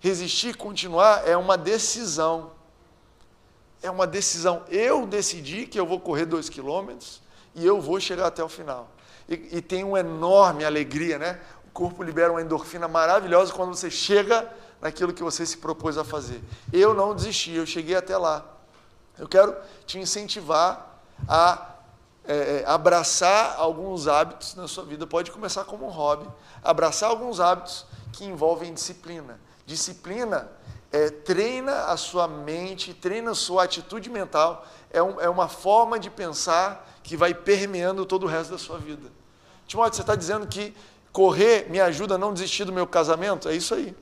Resistir, 0.00 0.56
continuar, 0.56 1.28
é 1.28 1.37
uma 1.37 1.59
decisão. 1.59 2.52
É 3.82 3.90
uma 3.90 4.06
decisão. 4.06 4.64
Eu 4.70 5.06
decidi 5.06 5.66
que 5.66 5.78
eu 5.78 5.85
vou 5.85 6.00
correr 6.00 6.25
dois 6.25 6.49
quilômetros 6.49 7.20
e 7.54 7.66
eu 7.66 7.78
vou 7.78 8.00
chegar 8.00 8.28
até 8.28 8.42
o 8.42 8.49
final. 8.49 8.90
E, 9.28 9.59
e 9.59 9.61
tem 9.61 9.85
uma 9.85 10.00
enorme 10.00 10.64
alegria, 10.64 11.18
né? 11.18 11.38
O 11.66 11.70
corpo 11.73 12.02
libera 12.02 12.32
uma 12.32 12.40
endorfina 12.40 12.88
maravilhosa 12.88 13.52
quando 13.52 13.75
você 13.75 13.90
chega 13.90 14.50
naquilo 14.80 15.12
que 15.12 15.23
você 15.23 15.44
se 15.44 15.59
propôs 15.59 15.99
a 15.99 16.04
fazer. 16.04 16.40
Eu 16.73 16.94
não 16.94 17.14
desisti, 17.14 17.52
eu 17.52 17.66
cheguei 17.66 17.97
até 17.97 18.16
lá. 18.16 18.47
Eu 19.18 19.28
quero 19.28 19.54
te 19.85 19.99
incentivar 19.99 21.02
a 21.28 21.69
é, 22.30 22.62
é 22.62 22.64
abraçar 22.66 23.56
alguns 23.58 24.06
hábitos 24.06 24.54
na 24.54 24.68
sua 24.68 24.84
vida. 24.84 25.06
Pode 25.06 25.32
começar 25.32 25.64
como 25.64 25.84
um 25.87 25.90
hobby. 25.90 26.28
Abraçar 26.62 27.10
alguns 27.10 27.40
hábitos 27.40 27.84
que 28.12 28.25
envolvem 28.25 28.72
disciplina. 28.72 29.40
Disciplina 29.66 30.49
é, 30.92 31.10
treina 31.10 31.87
a 31.87 31.96
sua 31.96 32.28
mente, 32.28 32.94
treina 32.94 33.32
a 33.32 33.34
sua 33.34 33.64
atitude 33.64 34.08
mental. 34.08 34.64
É, 34.92 35.02
um, 35.02 35.20
é 35.20 35.28
uma 35.28 35.49
forma 35.49 35.99
de 35.99 36.08
pensar 36.08 36.88
que 37.02 37.16
vai 37.16 37.34
permeando 37.34 38.06
todo 38.06 38.25
o 38.25 38.26
resto 38.28 38.52
da 38.52 38.58
sua 38.58 38.78
vida. 38.78 39.10
Timóteo, 39.66 39.96
você 39.96 40.02
está 40.02 40.14
dizendo 40.14 40.46
que 40.46 40.75
correr 41.12 41.68
me 41.68 41.80
ajuda 41.80 42.14
a 42.14 42.18
não 42.18 42.32
desistir 42.32 42.64
do 42.64 42.72
meu 42.72 42.87
casamento? 42.87 43.49
É 43.49 43.54
isso 43.54 43.75
aí. 43.75 43.96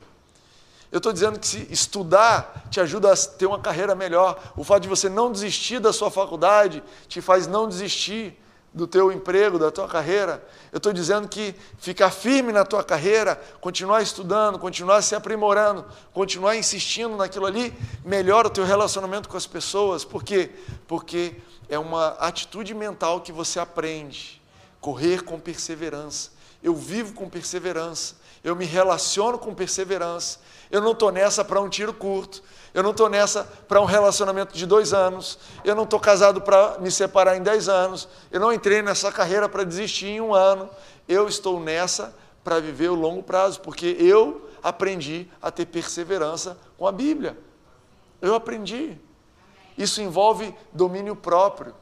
Eu 0.90 0.98
estou 0.98 1.12
dizendo 1.12 1.38
que 1.38 1.46
se 1.46 1.66
estudar 1.70 2.66
te 2.70 2.80
ajuda 2.80 3.12
a 3.12 3.16
ter 3.16 3.46
uma 3.46 3.58
carreira 3.58 3.94
melhor. 3.94 4.52
O 4.56 4.64
fato 4.64 4.82
de 4.82 4.88
você 4.88 5.08
não 5.08 5.30
desistir 5.30 5.78
da 5.80 5.92
sua 5.92 6.10
faculdade 6.10 6.82
te 7.06 7.20
faz 7.20 7.46
não 7.46 7.68
desistir 7.68 8.38
do 8.72 8.86
teu 8.86 9.10
emprego, 9.10 9.58
da 9.58 9.70
tua 9.70 9.88
carreira. 9.88 10.42
Eu 10.72 10.78
estou 10.78 10.92
dizendo 10.92 11.28
que 11.28 11.54
ficar 11.78 12.10
firme 12.10 12.52
na 12.52 12.64
tua 12.64 12.84
carreira, 12.84 13.40
continuar 13.60 14.02
estudando, 14.02 14.58
continuar 14.58 15.02
se 15.02 15.14
aprimorando, 15.14 15.84
continuar 16.12 16.56
insistindo 16.56 17.16
naquilo 17.16 17.46
ali, 17.46 17.74
melhora 18.04 18.48
o 18.48 18.50
teu 18.50 18.64
relacionamento 18.64 19.28
com 19.28 19.36
as 19.36 19.46
pessoas. 19.46 20.04
Por 20.04 20.22
quê? 20.22 20.50
Porque 20.86 21.34
é 21.68 21.78
uma 21.78 22.08
atitude 22.18 22.72
mental 22.74 23.20
que 23.20 23.32
você 23.32 23.58
aprende. 23.58 24.40
Correr 24.80 25.22
com 25.22 25.40
perseverança. 25.40 26.37
Eu 26.62 26.74
vivo 26.74 27.14
com 27.14 27.28
perseverança. 27.28 28.16
Eu 28.42 28.54
me 28.56 28.64
relaciono 28.64 29.38
com 29.38 29.54
perseverança. 29.54 30.40
Eu 30.70 30.80
não 30.80 30.92
estou 30.92 31.10
nessa 31.10 31.44
para 31.44 31.60
um 31.60 31.68
tiro 31.68 31.92
curto. 31.92 32.42
Eu 32.74 32.82
não 32.82 32.90
estou 32.90 33.08
nessa 33.08 33.44
para 33.44 33.80
um 33.80 33.84
relacionamento 33.84 34.54
de 34.54 34.66
dois 34.66 34.92
anos. 34.92 35.38
Eu 35.64 35.74
não 35.74 35.84
estou 35.84 35.98
casado 35.98 36.40
para 36.40 36.78
me 36.78 36.90
separar 36.90 37.36
em 37.36 37.42
dez 37.42 37.68
anos. 37.68 38.08
Eu 38.30 38.40
não 38.40 38.52
entrei 38.52 38.82
nessa 38.82 39.10
carreira 39.10 39.48
para 39.48 39.64
desistir 39.64 40.06
em 40.06 40.20
um 40.20 40.34
ano. 40.34 40.68
Eu 41.08 41.28
estou 41.28 41.58
nessa 41.58 42.14
para 42.44 42.60
viver 42.60 42.88
o 42.88 42.94
longo 42.94 43.22
prazo, 43.22 43.60
porque 43.60 43.96
eu 43.98 44.48
aprendi 44.62 45.28
a 45.40 45.50
ter 45.50 45.66
perseverança 45.66 46.58
com 46.76 46.86
a 46.86 46.92
Bíblia. 46.92 47.38
Eu 48.20 48.34
aprendi. 48.34 48.98
Isso 49.76 50.02
envolve 50.02 50.54
domínio 50.72 51.14
próprio. 51.14 51.74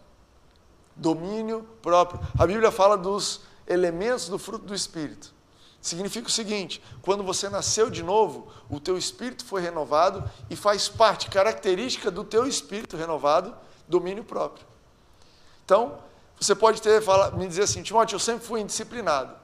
Domínio 0.94 1.66
próprio. 1.82 2.20
A 2.38 2.46
Bíblia 2.46 2.70
fala 2.70 2.96
dos 2.96 3.42
elementos 3.66 4.28
do 4.28 4.38
fruto 4.38 4.64
do 4.64 4.74
Espírito. 4.74 5.34
Significa 5.80 6.26
o 6.26 6.30
seguinte: 6.30 6.82
quando 7.00 7.22
você 7.22 7.48
nasceu 7.48 7.88
de 7.88 8.02
novo, 8.02 8.48
o 8.68 8.80
teu 8.80 8.98
espírito 8.98 9.44
foi 9.44 9.60
renovado 9.60 10.28
e 10.50 10.56
faz 10.56 10.88
parte, 10.88 11.30
característica 11.30 12.10
do 12.10 12.24
teu 12.24 12.44
espírito 12.44 12.96
renovado, 12.96 13.54
domínio 13.86 14.24
próprio. 14.24 14.66
Então, 15.64 15.98
você 16.40 16.54
pode 16.54 16.82
ter 16.82 17.00
fala, 17.02 17.30
me 17.30 17.46
dizer 17.46 17.62
assim, 17.62 17.82
Timóteo, 17.82 18.16
eu 18.16 18.20
sempre 18.20 18.44
fui 18.44 18.60
indisciplinado. 18.60 19.34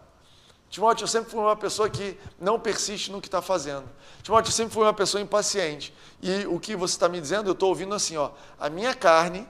Timóteo, 0.69 1.05
eu 1.05 1.09
sempre 1.09 1.31
fui 1.31 1.39
uma 1.39 1.55
pessoa 1.55 1.89
que 1.89 2.19
não 2.41 2.59
persiste 2.59 3.13
no 3.13 3.21
que 3.21 3.29
está 3.29 3.43
fazendo. 3.43 3.85
Timóteo, 4.23 4.49
eu 4.49 4.55
sempre 4.55 4.73
fui 4.73 4.83
uma 4.83 4.93
pessoa 4.93 5.21
impaciente. 5.21 5.95
E 6.21 6.47
o 6.47 6.59
que 6.59 6.75
você 6.75 6.95
está 6.95 7.09
me 7.09 7.21
dizendo, 7.21 7.49
eu 7.49 7.53
estou 7.53 7.69
ouvindo 7.69 7.95
assim, 7.95 8.17
ó, 8.17 8.31
a 8.59 8.69
minha 8.69 8.95
carne, 8.95 9.47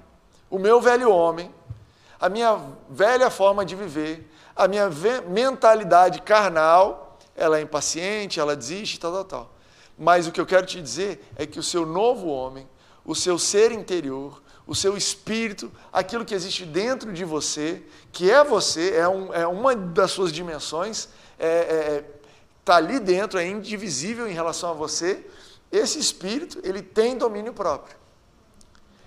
o 0.51 0.59
meu 0.59 0.81
velho 0.81 1.11
homem, 1.11 1.55
a 2.21 2.29
minha 2.29 2.61
velha 2.89 3.31
forma 3.31 3.65
de 3.65 3.75
viver, 3.75 4.31
a 4.55 4.69
minha 4.69 4.89
mentalidade 5.29 6.21
carnal, 6.23 7.19
ela 7.35 7.59
é 7.59 7.63
impaciente, 7.63 8.39
ela 8.39 8.55
desiste, 8.55 9.01
tal, 9.01 9.13
tal, 9.13 9.25
tal. 9.25 9.55
Mas 9.99 10.27
o 10.27 10.33
que 10.33 10.41
eu 10.41 10.47
quero 10.47 10.67
te 10.67 10.81
dizer 10.81 11.25
é 11.37 11.47
que 11.47 11.59
o 11.59 11.63
seu 11.63 11.87
novo 11.87 12.29
homem, 12.29 12.69
o 13.05 13.15
seu 13.15 13.39
ser 13.39 13.73
interior, 13.73 14.43
o 14.67 14.75
seu 14.75 14.97
espírito, 14.97 15.71
aquilo 15.93 16.25
que 16.25 16.35
existe 16.35 16.65
dentro 16.65 17.13
de 17.13 17.25
você, 17.25 17.83
que 18.13 18.31
é 18.31 18.45
você, 18.45 18.95
é, 18.95 19.09
um, 19.09 19.33
é 19.35 19.47
uma 19.47 19.75
das 19.75 20.11
suas 20.13 20.33
dimensões, 20.33 21.09
está 21.39 21.47
é, 21.47 21.49
é, 21.49 22.05
tá 22.65 22.77
ali 22.77 23.01
dentro, 23.01 23.39
é 23.39 23.47
indivisível 23.47 24.29
em 24.29 24.33
relação 24.33 24.71
a 24.71 24.75
você. 24.75 25.27
Esse 25.71 25.99
espírito, 25.99 26.61
ele 26.63 26.83
tem 26.83 27.17
domínio 27.17 27.53
próprio. 27.53 27.97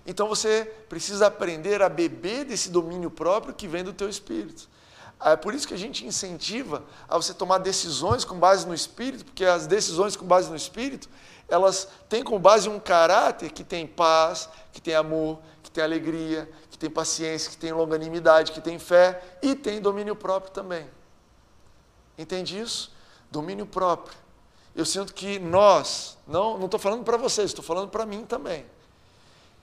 Então 0.05 0.27
você 0.27 0.65
precisa 0.87 1.27
aprender 1.27 1.81
a 1.81 1.89
beber 1.89 2.45
desse 2.45 2.69
domínio 2.69 3.09
próprio 3.09 3.53
que 3.53 3.67
vem 3.67 3.83
do 3.83 3.93
teu 3.93 4.09
espírito. 4.09 4.67
É 5.25 5.35
por 5.35 5.55
isso 5.55 5.67
que 5.67 5.73
a 5.73 5.77
gente 5.77 6.05
incentiva 6.05 6.83
a 7.09 7.17
você 7.17 7.33
tomar 7.33 7.57
decisões 7.57 8.23
com 8.23 8.37
base 8.37 8.67
no 8.67 8.75
espírito, 8.75 9.25
porque 9.25 9.43
as 9.43 9.65
decisões 9.65 10.15
com 10.15 10.23
base 10.23 10.51
no 10.51 10.55
espírito, 10.55 11.09
elas 11.49 11.87
têm 12.07 12.23
como 12.23 12.37
base 12.37 12.69
um 12.69 12.79
caráter 12.79 13.51
que 13.51 13.63
tem 13.63 13.87
paz, 13.87 14.47
que 14.71 14.79
tem 14.79 14.93
amor, 14.93 15.39
que 15.63 15.71
tem 15.71 15.83
alegria, 15.83 16.47
que 16.69 16.77
tem 16.77 16.91
paciência, 16.91 17.49
que 17.49 17.57
tem 17.57 17.71
longanimidade, 17.71 18.51
que 18.51 18.61
tem 18.61 18.77
fé 18.77 19.19
e 19.41 19.55
tem 19.55 19.81
domínio 19.81 20.15
próprio 20.15 20.51
também. 20.51 20.87
Entende 22.15 22.59
isso? 22.59 22.93
Domínio 23.31 23.65
próprio. 23.65 24.15
Eu 24.75 24.85
sinto 24.85 25.11
que 25.11 25.39
nós, 25.39 26.19
não 26.27 26.63
estou 26.65 26.79
falando 26.79 27.03
para 27.03 27.17
vocês, 27.17 27.47
estou 27.47 27.65
falando 27.65 27.89
para 27.89 28.05
mim 28.05 28.25
também. 28.25 28.63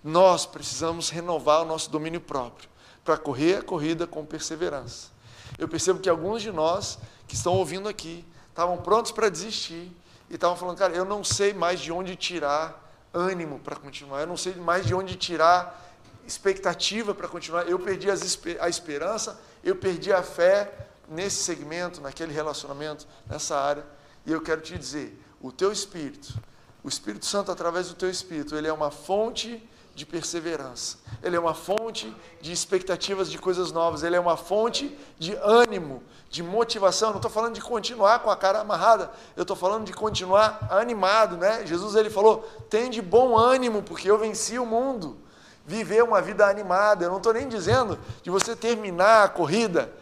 Nós 0.02 0.44
precisamos 0.44 1.08
renovar 1.08 1.62
o 1.62 1.64
nosso 1.64 1.88
domínio 1.88 2.20
próprio 2.20 2.68
para 3.04 3.16
correr 3.16 3.58
a 3.58 3.62
corrida 3.62 4.08
com 4.08 4.26
perseverança. 4.26 5.12
Eu 5.58 5.68
percebo 5.68 6.00
que 6.00 6.08
alguns 6.08 6.42
de 6.42 6.50
nós 6.50 6.98
que 7.26 7.34
estão 7.34 7.54
ouvindo 7.54 7.88
aqui 7.88 8.24
estavam 8.48 8.76
prontos 8.78 9.12
para 9.12 9.28
desistir 9.28 9.90
e 10.28 10.34
estavam 10.34 10.56
falando, 10.56 10.78
cara, 10.78 10.94
eu 10.94 11.04
não 11.04 11.22
sei 11.22 11.52
mais 11.52 11.80
de 11.80 11.92
onde 11.92 12.16
tirar 12.16 12.80
ânimo 13.12 13.58
para 13.58 13.76
continuar, 13.76 14.20
eu 14.20 14.26
não 14.26 14.36
sei 14.36 14.54
mais 14.54 14.86
de 14.86 14.94
onde 14.94 15.16
tirar 15.16 15.80
expectativa 16.26 17.14
para 17.14 17.28
continuar. 17.28 17.68
Eu 17.68 17.78
perdi 17.78 18.08
a 18.10 18.68
esperança, 18.68 19.40
eu 19.62 19.76
perdi 19.76 20.12
a 20.12 20.22
fé 20.22 20.72
nesse 21.08 21.42
segmento, 21.42 22.00
naquele 22.00 22.32
relacionamento, 22.32 23.06
nessa 23.26 23.58
área. 23.58 23.84
E 24.24 24.32
eu 24.32 24.40
quero 24.40 24.60
te 24.60 24.78
dizer, 24.78 25.18
o 25.40 25.50
teu 25.50 25.72
espírito, 25.72 26.34
o 26.82 26.88
Espírito 26.88 27.26
Santo 27.26 27.52
através 27.52 27.88
do 27.88 27.94
teu 27.94 28.10
espírito, 28.10 28.56
ele 28.56 28.66
é 28.66 28.72
uma 28.72 28.90
fonte 28.90 29.62
de 29.94 30.06
perseverança. 30.06 30.98
Ele 31.22 31.36
é 31.36 31.40
uma 31.40 31.54
fonte 31.54 32.14
de 32.40 32.52
expectativas 32.52 33.30
de 33.30 33.38
coisas 33.38 33.70
novas. 33.72 34.02
Ele 34.02 34.16
é 34.16 34.20
uma 34.20 34.36
fonte 34.36 34.96
de 35.18 35.34
ânimo, 35.34 36.02
de 36.30 36.42
motivação. 36.42 37.10
não 37.10 37.16
estou 37.16 37.30
falando 37.30 37.54
de 37.54 37.60
continuar 37.60 38.20
com 38.20 38.30
a 38.30 38.36
cara 38.36 38.60
amarrada. 38.60 39.10
Eu 39.36 39.42
estou 39.42 39.56
falando 39.56 39.84
de 39.84 39.92
continuar 39.92 40.66
animado, 40.70 41.36
né? 41.36 41.66
Jesus 41.66 41.94
ele 41.94 42.10
falou: 42.10 42.48
"Tem 42.70 42.90
de 42.90 43.02
bom 43.02 43.36
ânimo, 43.36 43.82
porque 43.82 44.10
eu 44.10 44.18
venci 44.18 44.58
o 44.58 44.66
mundo". 44.66 45.18
Viver 45.64 46.02
uma 46.02 46.20
vida 46.20 46.46
animada. 46.46 47.04
Eu 47.04 47.10
não 47.10 47.18
estou 47.18 47.32
nem 47.32 47.48
dizendo 47.48 47.98
de 48.22 48.30
você 48.30 48.56
terminar 48.56 49.24
a 49.24 49.28
corrida 49.28 49.92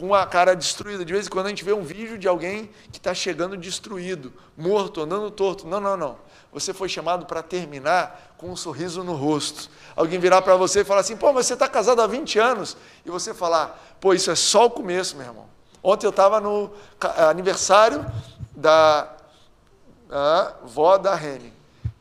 com 0.00 0.14
a 0.14 0.26
cara 0.26 0.56
destruída. 0.56 1.04
De 1.04 1.12
vez 1.12 1.26
em 1.26 1.30
quando 1.30 1.46
a 1.46 1.48
gente 1.50 1.62
vê 1.62 1.74
um 1.74 1.82
vídeo 1.82 2.16
de 2.16 2.26
alguém 2.26 2.70
que 2.90 2.96
está 2.96 3.12
chegando 3.12 3.54
destruído, 3.54 4.32
morto, 4.56 5.02
andando 5.02 5.30
torto. 5.30 5.66
Não, 5.66 5.78
não, 5.78 5.94
não. 5.94 6.16
Você 6.54 6.72
foi 6.72 6.88
chamado 6.88 7.26
para 7.26 7.42
terminar 7.42 8.34
com 8.38 8.48
um 8.48 8.56
sorriso 8.56 9.04
no 9.04 9.14
rosto. 9.14 9.68
Alguém 9.94 10.18
virar 10.18 10.40
para 10.40 10.56
você 10.56 10.80
e 10.80 10.84
falar 10.84 11.02
assim: 11.02 11.16
pô, 11.16 11.30
mas 11.34 11.44
você 11.46 11.52
está 11.52 11.68
casado 11.68 12.00
há 12.00 12.06
20 12.06 12.38
anos. 12.38 12.78
E 13.04 13.10
você 13.10 13.34
falar: 13.34 13.78
pô, 14.00 14.14
isso 14.14 14.30
é 14.30 14.34
só 14.34 14.64
o 14.64 14.70
começo, 14.70 15.16
meu 15.16 15.26
irmão. 15.26 15.46
Ontem 15.82 16.06
eu 16.06 16.10
estava 16.10 16.40
no 16.40 16.70
aniversário 17.28 18.04
da 18.56 19.16
vó 20.64 20.96
da 20.96 21.14
Rene, 21.14 21.52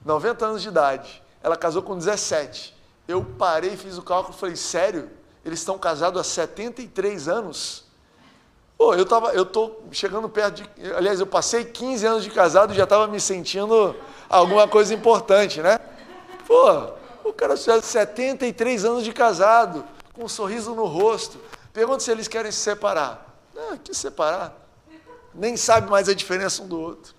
90 0.06 0.46
anos 0.46 0.62
de 0.62 0.70
idade. 0.70 1.22
Ela 1.44 1.58
casou 1.58 1.84
com 1.84 1.98
17. 1.98 2.76
Eu 3.10 3.26
parei, 3.26 3.76
fiz 3.76 3.98
o 3.98 4.02
cálculo 4.02 4.34
e 4.34 4.40
falei: 4.40 4.56
sério? 4.56 5.12
Eles 5.44 5.60
estão 5.60 5.78
casados 5.78 6.20
há 6.20 6.24
73 6.24 7.28
anos? 7.28 7.89
Pô, 8.80 8.96
eu 8.96 9.06
tava, 9.06 9.34
eu 9.34 9.46
tô 9.46 9.76
chegando 9.92 10.30
perto 10.30 10.64
de, 10.64 10.94
aliás, 10.94 11.20
eu 11.20 11.28
passei 11.28 11.66
15 11.66 12.06
anos 12.06 12.24
de 12.24 12.30
casado 12.30 12.72
e 12.72 12.78
já 12.78 12.86
estava 12.86 13.08
me 13.08 13.20
sentindo 13.20 13.94
alguma 14.30 14.70
coisa 14.70 14.94
importante, 14.94 15.62
né? 15.62 15.78
Pô, 16.48 16.94
o 17.26 17.34
cara 17.34 17.58
tinha 17.58 17.82
73 17.82 18.86
anos 18.86 19.04
de 19.04 19.12
casado, 19.12 19.84
com 20.14 20.24
um 20.24 20.30
sorriso 20.30 20.74
no 20.76 20.86
rosto. 20.86 21.38
Pergunta 21.74 22.00
se 22.00 22.10
eles 22.10 22.30
querem 22.30 22.54
se 22.54 22.60
separar. 22.60 23.38
Não, 23.54 23.78
que 23.78 23.94
separar? 23.94 24.56
Nem 25.36 25.58
sabe 25.58 25.92
mais 25.92 26.08
a 26.08 26.14
diferença 26.14 26.64
um 26.64 26.68
do 26.70 26.80
outro. 26.80 27.14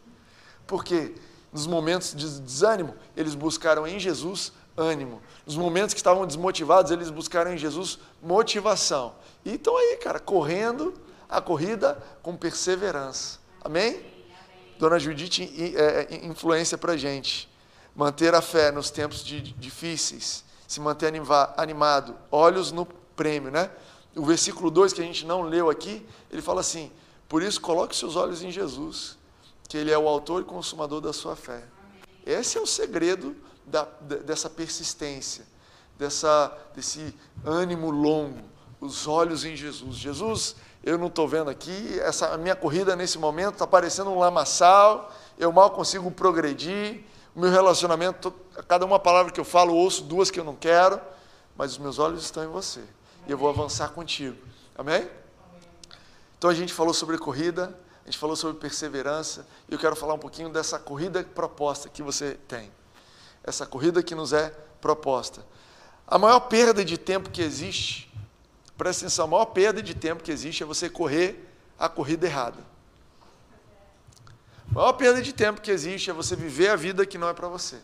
Porque 0.66 1.14
nos 1.52 1.66
momentos 1.66 2.14
de 2.14 2.40
desânimo, 2.40 2.94
eles 3.14 3.34
buscaram 3.34 3.86
em 3.86 3.98
Jesus 3.98 4.50
ânimo. 4.78 5.20
Nos 5.44 5.58
momentos 5.58 5.92
que 5.92 6.00
estavam 6.00 6.26
desmotivados, 6.26 6.90
eles 6.90 7.10
buscaram 7.10 7.52
em 7.52 7.58
Jesus 7.58 7.98
motivação. 8.22 9.12
E 9.44 9.56
estão 9.56 9.76
aí, 9.76 9.98
cara, 9.98 10.18
correndo 10.18 10.94
a 11.30 11.40
corrida 11.40 11.96
com 12.22 12.36
perseverança. 12.36 13.38
Amém? 13.62 14.04
Dona 14.78 14.98
Judite 14.98 15.44
é, 15.76 16.08
é 16.10 16.26
influência 16.26 16.76
para 16.76 16.96
gente. 16.96 17.48
Manter 17.94 18.34
a 18.34 18.42
fé 18.42 18.72
nos 18.72 18.90
tempos 18.90 19.24
de, 19.24 19.40
difíceis, 19.40 20.44
se 20.66 20.80
manter 20.80 21.12
animado, 21.56 22.16
olhos 22.30 22.72
no 22.72 22.84
prêmio, 22.84 23.50
né? 23.50 23.70
O 24.16 24.24
versículo 24.24 24.70
2 24.70 24.92
que 24.92 25.00
a 25.00 25.04
gente 25.04 25.24
não 25.24 25.42
leu 25.42 25.70
aqui, 25.70 26.04
ele 26.30 26.42
fala 26.42 26.60
assim: 26.60 26.90
Por 27.28 27.42
isso 27.42 27.60
coloque 27.60 27.94
seus 27.94 28.16
olhos 28.16 28.42
em 28.42 28.50
Jesus, 28.50 29.18
que 29.68 29.76
Ele 29.76 29.90
é 29.90 29.98
o 29.98 30.08
autor 30.08 30.42
e 30.42 30.44
consumador 30.44 31.00
da 31.00 31.12
sua 31.12 31.36
fé. 31.36 31.62
Esse 32.26 32.58
é 32.58 32.60
o 32.60 32.66
segredo 32.66 33.36
da, 33.64 33.84
dessa 34.00 34.50
persistência, 34.50 35.44
dessa, 35.96 36.56
desse 36.74 37.14
ânimo 37.44 37.90
longo, 37.90 38.42
os 38.80 39.06
olhos 39.06 39.44
em 39.44 39.54
Jesus. 39.54 39.96
Jesus 39.96 40.56
eu 40.82 40.96
não 40.96 41.08
estou 41.08 41.28
vendo 41.28 41.50
aqui, 41.50 41.98
essa 42.00 42.36
minha 42.38 42.56
corrida 42.56 42.96
nesse 42.96 43.18
momento 43.18 43.54
está 43.54 43.66
parecendo 43.66 44.10
um 44.10 44.18
lamaçal, 44.18 45.12
eu 45.38 45.52
mal 45.52 45.70
consigo 45.70 46.10
progredir, 46.10 47.04
o 47.34 47.40
meu 47.40 47.50
relacionamento, 47.50 48.32
cada 48.66 48.84
uma 48.84 48.98
palavra 48.98 49.30
que 49.30 49.38
eu 49.38 49.44
falo, 49.44 49.74
ouço 49.74 50.02
duas 50.04 50.30
que 50.30 50.40
eu 50.40 50.44
não 50.44 50.56
quero, 50.56 51.00
mas 51.56 51.72
os 51.72 51.78
meus 51.78 51.98
olhos 51.98 52.24
estão 52.24 52.42
em 52.42 52.48
você, 52.48 52.80
e 53.26 53.30
eu 53.30 53.36
vou 53.36 53.48
avançar 53.48 53.90
contigo. 53.90 54.36
Amém? 54.76 55.08
Então 56.38 56.48
a 56.48 56.54
gente 56.54 56.72
falou 56.72 56.94
sobre 56.94 57.18
corrida, 57.18 57.78
a 58.02 58.06
gente 58.06 58.18
falou 58.18 58.34
sobre 58.34 58.58
perseverança, 58.58 59.46
e 59.68 59.74
eu 59.74 59.78
quero 59.78 59.94
falar 59.94 60.14
um 60.14 60.18
pouquinho 60.18 60.48
dessa 60.48 60.78
corrida 60.78 61.22
proposta 61.22 61.88
que 61.88 62.02
você 62.02 62.38
tem. 62.48 62.72
Essa 63.44 63.66
corrida 63.66 64.02
que 64.02 64.14
nos 64.14 64.32
é 64.32 64.50
proposta. 64.80 65.44
A 66.06 66.18
maior 66.18 66.40
perda 66.40 66.84
de 66.84 66.96
tempo 66.96 67.30
que 67.30 67.42
existe 67.42 68.09
Presta 68.80 69.04
atenção, 69.04 69.26
a 69.26 69.28
maior 69.28 69.44
perda 69.44 69.82
de 69.82 69.94
tempo 69.94 70.22
que 70.22 70.32
existe 70.32 70.62
é 70.62 70.66
você 70.66 70.88
correr 70.88 71.46
a 71.78 71.86
corrida 71.86 72.26
errada. 72.26 72.56
A 74.70 74.74
maior 74.74 74.94
perda 74.94 75.20
de 75.20 75.34
tempo 75.34 75.60
que 75.60 75.70
existe 75.70 76.08
é 76.08 76.14
você 76.14 76.34
viver 76.34 76.70
a 76.70 76.76
vida 76.76 77.04
que 77.04 77.18
não 77.18 77.28
é 77.28 77.34
para 77.34 77.46
você. 77.46 77.76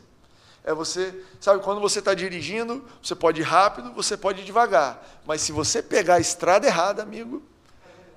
É 0.64 0.72
você, 0.72 1.14
sabe, 1.38 1.62
quando 1.62 1.82
você 1.82 1.98
está 1.98 2.14
dirigindo, 2.14 2.82
você 3.02 3.14
pode 3.14 3.42
ir 3.42 3.44
rápido, 3.44 3.92
você 3.92 4.16
pode 4.16 4.40
ir 4.40 4.46
devagar. 4.46 5.06
Mas 5.26 5.42
se 5.42 5.52
você 5.52 5.82
pegar 5.82 6.14
a 6.14 6.18
estrada 6.18 6.66
errada, 6.66 7.02
amigo, 7.02 7.42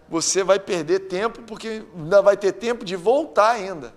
você 0.07 0.41
vai 0.41 0.57
perder 0.57 0.99
tempo, 0.99 1.41
porque 1.41 1.83
ainda 1.93 2.21
vai 2.21 2.37
ter 2.37 2.53
tempo 2.53 2.85
de 2.85 2.95
voltar 2.95 3.49
ainda. 3.49 3.93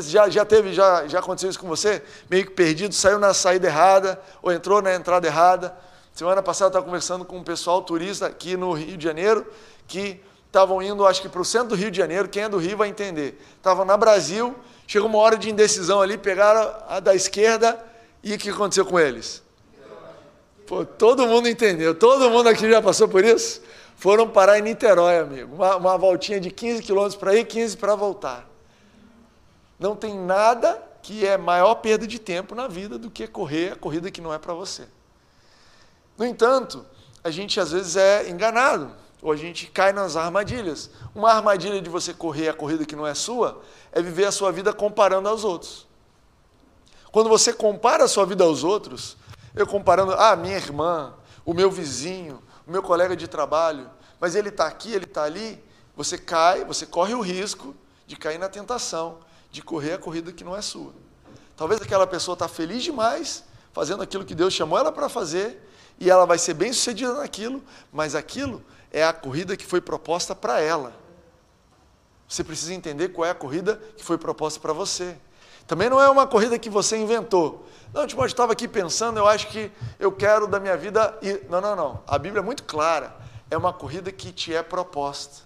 Já, 0.00 0.30
já 0.30 0.46
teve, 0.46 0.72
já, 0.72 1.06
já 1.06 1.18
aconteceu 1.18 1.50
isso 1.50 1.60
com 1.60 1.68
você? 1.68 2.02
Meio 2.30 2.46
que 2.46 2.52
perdido, 2.52 2.94
saiu 2.94 3.18
na 3.18 3.34
saída 3.34 3.66
errada, 3.66 4.18
ou 4.40 4.50
entrou 4.50 4.80
na 4.80 4.94
entrada 4.94 5.26
errada. 5.26 5.76
Semana 6.14 6.40
passada 6.40 6.66
eu 6.66 6.68
estava 6.68 6.84
conversando 6.86 7.24
com 7.24 7.38
um 7.38 7.42
pessoal 7.42 7.82
turista 7.82 8.26
aqui 8.26 8.56
no 8.56 8.72
Rio 8.72 8.96
de 8.96 9.02
Janeiro, 9.02 9.44
que 9.88 10.20
estavam 10.46 10.80
indo, 10.80 11.04
acho 11.04 11.20
que 11.20 11.28
para 11.28 11.42
o 11.42 11.44
centro 11.44 11.70
do 11.70 11.74
Rio 11.74 11.90
de 11.90 11.98
Janeiro, 11.98 12.28
quem 12.28 12.44
é 12.44 12.48
do 12.48 12.56
Rio 12.56 12.76
vai 12.76 12.88
entender. 12.88 13.36
Estavam 13.56 13.84
na 13.84 13.96
Brasil, 13.96 14.54
chegou 14.86 15.08
uma 15.08 15.18
hora 15.18 15.36
de 15.36 15.50
indecisão 15.50 16.00
ali, 16.00 16.16
pegaram 16.16 16.72
a 16.86 17.00
da 17.00 17.16
esquerda 17.16 17.84
e 18.22 18.32
o 18.32 18.38
que 18.38 18.48
aconteceu 18.48 18.86
com 18.86 19.00
eles? 19.00 19.42
Pô, 20.68 20.84
todo 20.84 21.26
mundo 21.26 21.48
entendeu, 21.48 21.96
todo 21.96 22.30
mundo 22.30 22.48
aqui 22.48 22.70
já 22.70 22.80
passou 22.80 23.08
por 23.08 23.24
isso? 23.24 23.60
Foram 23.96 24.30
parar 24.30 24.56
em 24.60 24.62
Niterói, 24.62 25.18
amigo. 25.18 25.56
Uma, 25.56 25.74
uma 25.74 25.98
voltinha 25.98 26.38
de 26.38 26.48
15 26.48 26.80
quilômetros 26.80 27.16
para 27.16 27.34
ir, 27.34 27.44
15 27.44 27.76
para 27.76 27.96
voltar. 27.96 28.48
Não 29.80 29.96
tem 29.96 30.16
nada 30.16 30.80
que 31.02 31.26
é 31.26 31.36
maior 31.36 31.74
perda 31.74 32.06
de 32.06 32.20
tempo 32.20 32.54
na 32.54 32.68
vida 32.68 33.00
do 33.00 33.10
que 33.10 33.26
correr 33.26 33.72
a 33.72 33.76
corrida 33.76 34.12
que 34.12 34.20
não 34.20 34.32
é 34.32 34.38
para 34.38 34.54
você. 34.54 34.84
No 36.16 36.24
entanto, 36.24 36.84
a 37.22 37.30
gente 37.30 37.58
às 37.58 37.72
vezes 37.72 37.96
é 37.96 38.28
enganado, 38.28 38.92
ou 39.22 39.32
a 39.32 39.36
gente 39.36 39.66
cai 39.66 39.92
nas 39.92 40.16
armadilhas. 40.16 40.90
Uma 41.14 41.32
armadilha 41.32 41.80
de 41.80 41.88
você 41.88 42.12
correr 42.12 42.48
a 42.48 42.54
corrida 42.54 42.84
que 42.84 42.94
não 42.94 43.06
é 43.06 43.14
sua 43.14 43.62
é 43.92 44.02
viver 44.02 44.26
a 44.26 44.32
sua 44.32 44.52
vida 44.52 44.72
comparando 44.72 45.28
aos 45.28 45.44
outros. 45.44 45.86
Quando 47.10 47.28
você 47.28 47.52
compara 47.52 48.04
a 48.04 48.08
sua 48.08 48.26
vida 48.26 48.44
aos 48.44 48.64
outros, 48.64 49.16
eu 49.54 49.66
comparando, 49.66 50.12
ah, 50.12 50.34
minha 50.36 50.56
irmã, 50.56 51.14
o 51.44 51.54
meu 51.54 51.70
vizinho, 51.70 52.42
o 52.66 52.70
meu 52.70 52.82
colega 52.82 53.16
de 53.16 53.28
trabalho, 53.28 53.88
mas 54.20 54.34
ele 54.34 54.48
está 54.48 54.66
aqui, 54.66 54.92
ele 54.92 55.04
está 55.04 55.22
ali, 55.22 55.62
você 55.96 56.18
cai, 56.18 56.64
você 56.64 56.84
corre 56.84 57.14
o 57.14 57.20
risco 57.20 57.74
de 58.06 58.16
cair 58.16 58.38
na 58.38 58.48
tentação 58.48 59.18
de 59.54 59.62
correr 59.62 59.92
a 59.92 59.98
corrida 59.98 60.32
que 60.32 60.42
não 60.42 60.56
é 60.56 60.60
sua. 60.60 60.92
Talvez 61.56 61.80
aquela 61.80 62.08
pessoa 62.08 62.32
está 62.32 62.48
feliz 62.48 62.82
demais, 62.82 63.44
fazendo 63.74 64.02
aquilo 64.02 64.24
que 64.24 64.34
Deus 64.34 64.54
chamou 64.54 64.78
ela 64.78 64.92
para 64.92 65.08
fazer, 65.08 65.60
e 65.98 66.08
ela 66.08 66.24
vai 66.24 66.38
ser 66.38 66.54
bem 66.54 66.72
sucedida 66.72 67.12
naquilo, 67.14 67.62
mas 67.92 68.14
aquilo 68.14 68.62
é 68.90 69.04
a 69.04 69.12
corrida 69.12 69.56
que 69.56 69.66
foi 69.66 69.80
proposta 69.80 70.34
para 70.34 70.60
ela. 70.60 70.94
Você 72.28 72.42
precisa 72.42 72.72
entender 72.72 73.08
qual 73.08 73.26
é 73.26 73.30
a 73.30 73.34
corrida 73.34 73.80
que 73.96 74.04
foi 74.04 74.16
proposta 74.16 74.60
para 74.60 74.72
você. 74.72 75.16
Também 75.66 75.90
não 75.90 76.00
é 76.00 76.08
uma 76.08 76.26
corrida 76.26 76.58
que 76.58 76.70
você 76.70 76.96
inventou. 76.96 77.66
Não, 77.92 78.06
Timóteo, 78.06 78.32
estava 78.32 78.52
aqui 78.52 78.68
pensando, 78.68 79.18
eu 79.18 79.26
acho 79.26 79.48
que 79.48 79.70
eu 79.98 80.12
quero 80.12 80.46
da 80.46 80.60
minha 80.60 80.76
vida 80.76 81.16
ir. 81.20 81.44
Não, 81.48 81.60
não, 81.60 81.74
não. 81.74 82.02
A 82.06 82.18
Bíblia 82.18 82.40
é 82.40 82.44
muito 82.44 82.62
clara. 82.64 83.14
É 83.50 83.56
uma 83.56 83.72
corrida 83.72 84.10
que 84.12 84.32
te 84.32 84.54
é 84.54 84.62
proposta. 84.62 85.42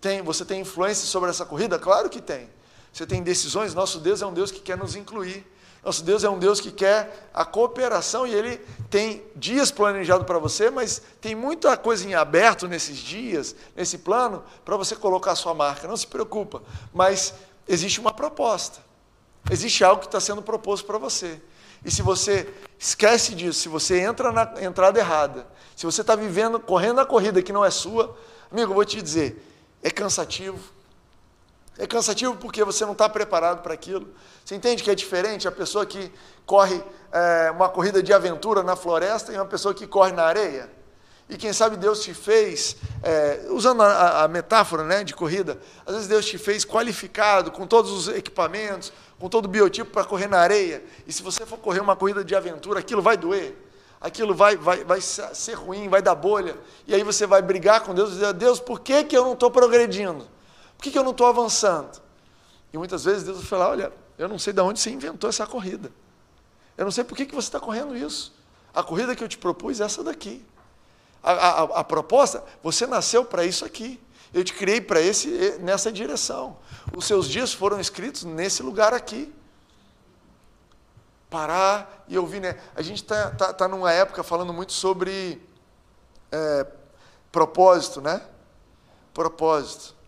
Tem, 0.00 0.22
você 0.22 0.44
tem 0.44 0.60
influência 0.60 1.06
sobre 1.06 1.30
essa 1.30 1.44
corrida? 1.44 1.78
Claro 1.78 2.08
que 2.08 2.20
tem. 2.20 2.48
Você 2.92 3.06
tem 3.06 3.22
decisões, 3.22 3.74
nosso 3.74 4.00
Deus 4.00 4.22
é 4.22 4.26
um 4.26 4.32
Deus 4.32 4.50
que 4.50 4.60
quer 4.60 4.76
nos 4.76 4.96
incluir. 4.96 5.46
Nosso 5.82 6.04
Deus 6.04 6.24
é 6.24 6.28
um 6.28 6.38
Deus 6.38 6.60
que 6.60 6.70
quer 6.70 7.30
a 7.32 7.44
cooperação 7.44 8.26
e 8.26 8.34
Ele 8.34 8.58
tem 8.90 9.24
dias 9.34 9.70
planejados 9.70 10.26
para 10.26 10.38
você, 10.38 10.70
mas 10.70 11.00
tem 11.20 11.34
muita 11.34 11.76
coisa 11.76 12.06
em 12.06 12.14
aberto 12.14 12.68
nesses 12.68 12.98
dias, 12.98 13.56
nesse 13.74 13.98
plano, 13.98 14.42
para 14.64 14.76
você 14.76 14.94
colocar 14.94 15.32
a 15.32 15.36
sua 15.36 15.54
marca. 15.54 15.88
Não 15.88 15.96
se 15.96 16.06
preocupa, 16.06 16.62
mas 16.92 17.32
existe 17.66 17.98
uma 17.98 18.12
proposta, 18.12 18.80
existe 19.50 19.82
algo 19.82 20.00
que 20.00 20.08
está 20.08 20.20
sendo 20.20 20.42
proposto 20.42 20.84
para 20.84 20.98
você. 20.98 21.40
E 21.82 21.90
se 21.90 22.02
você 22.02 22.52
esquece 22.78 23.34
disso, 23.34 23.60
se 23.60 23.68
você 23.68 24.00
entra 24.00 24.30
na 24.30 24.52
entrada 24.60 24.98
errada, 24.98 25.46
se 25.74 25.86
você 25.86 26.02
está 26.02 26.14
vivendo, 26.14 26.60
correndo 26.60 27.00
a 27.00 27.06
corrida 27.06 27.40
que 27.40 27.54
não 27.54 27.64
é 27.64 27.70
sua, 27.70 28.14
amigo, 28.52 28.72
eu 28.72 28.74
vou 28.74 28.84
te 28.84 29.00
dizer, 29.00 29.42
é 29.82 29.90
cansativo. 29.90 30.58
É 31.80 31.86
cansativo 31.86 32.36
porque 32.36 32.62
você 32.62 32.84
não 32.84 32.92
está 32.92 33.08
preparado 33.08 33.62
para 33.62 33.72
aquilo. 33.72 34.06
Você 34.44 34.54
entende 34.54 34.82
que 34.82 34.90
é 34.90 34.94
diferente 34.94 35.48
a 35.48 35.50
pessoa 35.50 35.86
que 35.86 36.12
corre 36.44 36.84
é, 37.10 37.50
uma 37.50 37.70
corrida 37.70 38.02
de 38.02 38.12
aventura 38.12 38.62
na 38.62 38.76
floresta 38.76 39.32
e 39.32 39.36
uma 39.36 39.46
pessoa 39.46 39.72
que 39.72 39.86
corre 39.86 40.12
na 40.12 40.24
areia? 40.24 40.70
E 41.26 41.38
quem 41.38 41.54
sabe 41.54 41.78
Deus 41.78 42.02
te 42.02 42.12
fez, 42.12 42.76
é, 43.02 43.46
usando 43.48 43.82
a, 43.82 44.24
a, 44.24 44.28
metáfora 44.28 44.84
né, 44.84 45.02
de 45.02 45.14
corrida, 45.14 45.58
às 45.86 45.94
vezes 45.94 46.06
Deus 46.06 46.26
te 46.26 46.36
fez 46.36 46.66
qualificado, 46.66 47.50
com 47.50 47.66
todos 47.66 47.90
os 47.90 48.08
equipamentos, 48.14 48.92
com 49.18 49.30
todo 49.30 49.46
o 49.46 49.48
biotipo 49.48 49.90
para 49.90 50.04
correr 50.04 50.26
na 50.26 50.38
areia. 50.38 50.84
E 51.06 51.12
se 51.14 51.22
você 51.22 51.46
for 51.46 51.56
correr 51.56 51.80
uma 51.80 51.96
corrida 51.96 52.22
de 52.22 52.34
aventura, 52.34 52.80
aquilo 52.80 53.00
vai 53.00 53.16
doer, 53.16 53.56
aquilo 53.98 54.34
vai, 54.34 54.54
vai, 54.54 54.84
vai 54.84 55.00
ser 55.00 55.54
ruim, 55.54 55.88
vai 55.88 56.02
dar 56.02 56.14
bolha. 56.14 56.58
E 56.86 56.94
aí 56.94 57.02
você 57.02 57.26
vai 57.26 57.40
brigar 57.40 57.80
com 57.80 57.94
Deus 57.94 58.10
e 58.10 58.14
dizer: 58.16 58.34
Deus, 58.34 58.60
por 58.60 58.80
que, 58.80 59.04
que 59.04 59.16
eu 59.16 59.24
não 59.24 59.32
estou 59.32 59.50
progredindo? 59.50 60.28
Por 60.80 60.84
que, 60.84 60.92
que 60.92 60.98
eu 60.98 61.04
não 61.04 61.10
estou 61.10 61.26
avançando? 61.26 62.00
E 62.72 62.78
muitas 62.78 63.04
vezes 63.04 63.22
Deus 63.22 63.36
vai 63.36 63.46
falar: 63.46 63.68
Olha, 63.68 63.92
eu 64.16 64.26
não 64.26 64.38
sei 64.38 64.50
de 64.50 64.62
onde 64.62 64.80
você 64.80 64.88
inventou 64.88 65.28
essa 65.28 65.46
corrida. 65.46 65.92
Eu 66.74 66.86
não 66.86 66.90
sei 66.90 67.04
por 67.04 67.14
que, 67.14 67.26
que 67.26 67.34
você 67.34 67.48
está 67.48 67.60
correndo 67.60 67.94
isso. 67.94 68.32
A 68.72 68.82
corrida 68.82 69.14
que 69.14 69.22
eu 69.22 69.28
te 69.28 69.36
propus 69.36 69.78
é 69.78 69.84
essa 69.84 70.02
daqui. 70.02 70.42
A, 71.22 71.32
a, 71.32 71.62
a 71.80 71.84
proposta, 71.84 72.42
você 72.62 72.86
nasceu 72.86 73.26
para 73.26 73.44
isso 73.44 73.62
aqui. 73.62 74.00
Eu 74.32 74.42
te 74.42 74.54
criei 74.54 74.80
para 74.80 75.02
esse 75.02 75.58
nessa 75.60 75.92
direção. 75.92 76.56
Os 76.96 77.04
seus 77.04 77.28
dias 77.28 77.52
foram 77.52 77.78
escritos 77.78 78.24
nesse 78.24 78.62
lugar 78.62 78.94
aqui. 78.94 79.30
Parar 81.28 82.06
e 82.08 82.16
ouvir, 82.16 82.40
né? 82.40 82.58
A 82.74 82.80
gente 82.80 83.02
está 83.02 83.32
tá, 83.32 83.52
tá 83.52 83.68
numa 83.68 83.92
época 83.92 84.22
falando 84.22 84.50
muito 84.50 84.72
sobre 84.72 85.46
é, 86.32 86.66
propósito, 87.30 88.00
né? 88.00 88.22
Propósito. 89.12 89.99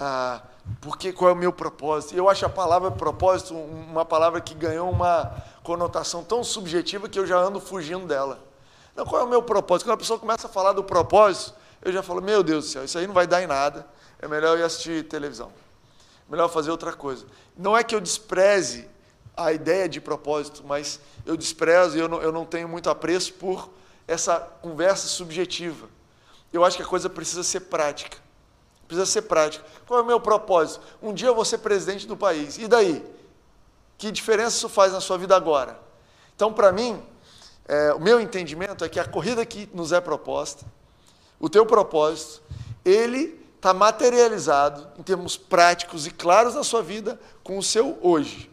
Ah, 0.00 0.42
porque 0.80 1.12
qual 1.12 1.30
é 1.30 1.32
o 1.32 1.36
meu 1.36 1.52
propósito? 1.52 2.14
Eu 2.14 2.28
acho 2.28 2.46
a 2.46 2.48
palavra 2.48 2.88
propósito 2.88 3.52
uma 3.52 4.04
palavra 4.04 4.40
que 4.40 4.54
ganhou 4.54 4.88
uma 4.88 5.42
conotação 5.64 6.22
tão 6.22 6.44
subjetiva 6.44 7.08
que 7.08 7.18
eu 7.18 7.26
já 7.26 7.36
ando 7.36 7.60
fugindo 7.60 8.06
dela. 8.06 8.38
Não, 8.94 9.04
qual 9.04 9.22
é 9.22 9.24
o 9.24 9.28
meu 9.28 9.42
propósito? 9.42 9.86
Quando 9.86 9.94
a 9.94 9.98
pessoa 9.98 10.16
começa 10.16 10.46
a 10.46 10.50
falar 10.50 10.72
do 10.72 10.84
propósito, 10.84 11.52
eu 11.82 11.92
já 11.92 12.00
falo, 12.00 12.22
meu 12.22 12.44
Deus 12.44 12.66
do 12.66 12.70
céu, 12.70 12.84
isso 12.84 12.96
aí 12.96 13.08
não 13.08 13.14
vai 13.14 13.26
dar 13.26 13.42
em 13.42 13.48
nada. 13.48 13.84
É 14.20 14.28
melhor 14.28 14.56
eu 14.56 14.60
ir 14.60 14.62
assistir 14.62 15.02
televisão. 15.08 15.50
Melhor 16.28 16.48
fazer 16.48 16.70
outra 16.70 16.92
coisa. 16.92 17.26
Não 17.56 17.76
é 17.76 17.82
que 17.82 17.92
eu 17.92 18.00
despreze 18.00 18.88
a 19.36 19.52
ideia 19.52 19.88
de 19.88 20.00
propósito, 20.00 20.62
mas 20.64 21.00
eu 21.26 21.36
desprezo 21.36 21.96
e 21.96 22.00
eu 22.00 22.08
não, 22.08 22.22
eu 22.22 22.30
não 22.30 22.44
tenho 22.44 22.68
muito 22.68 22.88
apreço 22.88 23.32
por 23.34 23.68
essa 24.06 24.38
conversa 24.62 25.08
subjetiva. 25.08 25.88
Eu 26.52 26.64
acho 26.64 26.76
que 26.76 26.82
a 26.84 26.86
coisa 26.86 27.10
precisa 27.10 27.42
ser 27.42 27.60
prática. 27.60 28.27
Precisa 28.88 29.06
ser 29.06 29.22
prática. 29.22 29.64
Qual 29.86 30.00
é 30.00 30.02
o 30.02 30.06
meu 30.06 30.18
propósito? 30.18 30.80
Um 31.02 31.12
dia 31.12 31.28
eu 31.28 31.34
vou 31.34 31.44
ser 31.44 31.58
presidente 31.58 32.06
do 32.06 32.16
país. 32.16 32.56
E 32.56 32.66
daí? 32.66 33.04
Que 33.98 34.10
diferença 34.10 34.56
isso 34.56 34.68
faz 34.68 34.92
na 34.92 35.00
sua 35.00 35.18
vida 35.18 35.36
agora? 35.36 35.78
Então, 36.34 36.52
para 36.52 36.72
mim, 36.72 37.00
é, 37.66 37.92
o 37.92 38.00
meu 38.00 38.18
entendimento 38.18 38.82
é 38.84 38.88
que 38.88 38.98
a 38.98 39.04
corrida 39.04 39.44
que 39.44 39.68
nos 39.74 39.92
é 39.92 40.00
proposta, 40.00 40.64
o 41.38 41.50
teu 41.50 41.66
propósito, 41.66 42.42
ele 42.82 43.38
está 43.56 43.74
materializado 43.74 44.88
em 44.98 45.02
termos 45.02 45.36
práticos 45.36 46.06
e 46.06 46.10
claros 46.10 46.54
na 46.54 46.64
sua 46.64 46.82
vida 46.82 47.20
com 47.44 47.58
o 47.58 47.62
seu 47.62 47.98
hoje. 48.00 48.50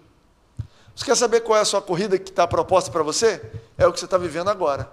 Você 0.95 1.06
quer 1.06 1.15
saber 1.15 1.41
qual 1.41 1.58
é 1.58 1.62
a 1.62 1.65
sua 1.65 1.82
corrida 1.82 2.17
que 2.17 2.30
está 2.30 2.45
proposta 2.45 2.91
para 2.91 3.04
você? 3.04 3.41
É 3.78 3.88
o 3.88 3.93
que 3.93 4.00
você 4.00 4.06
está 4.06 4.17
vivendo 4.17 4.50
agora. 4.50 4.91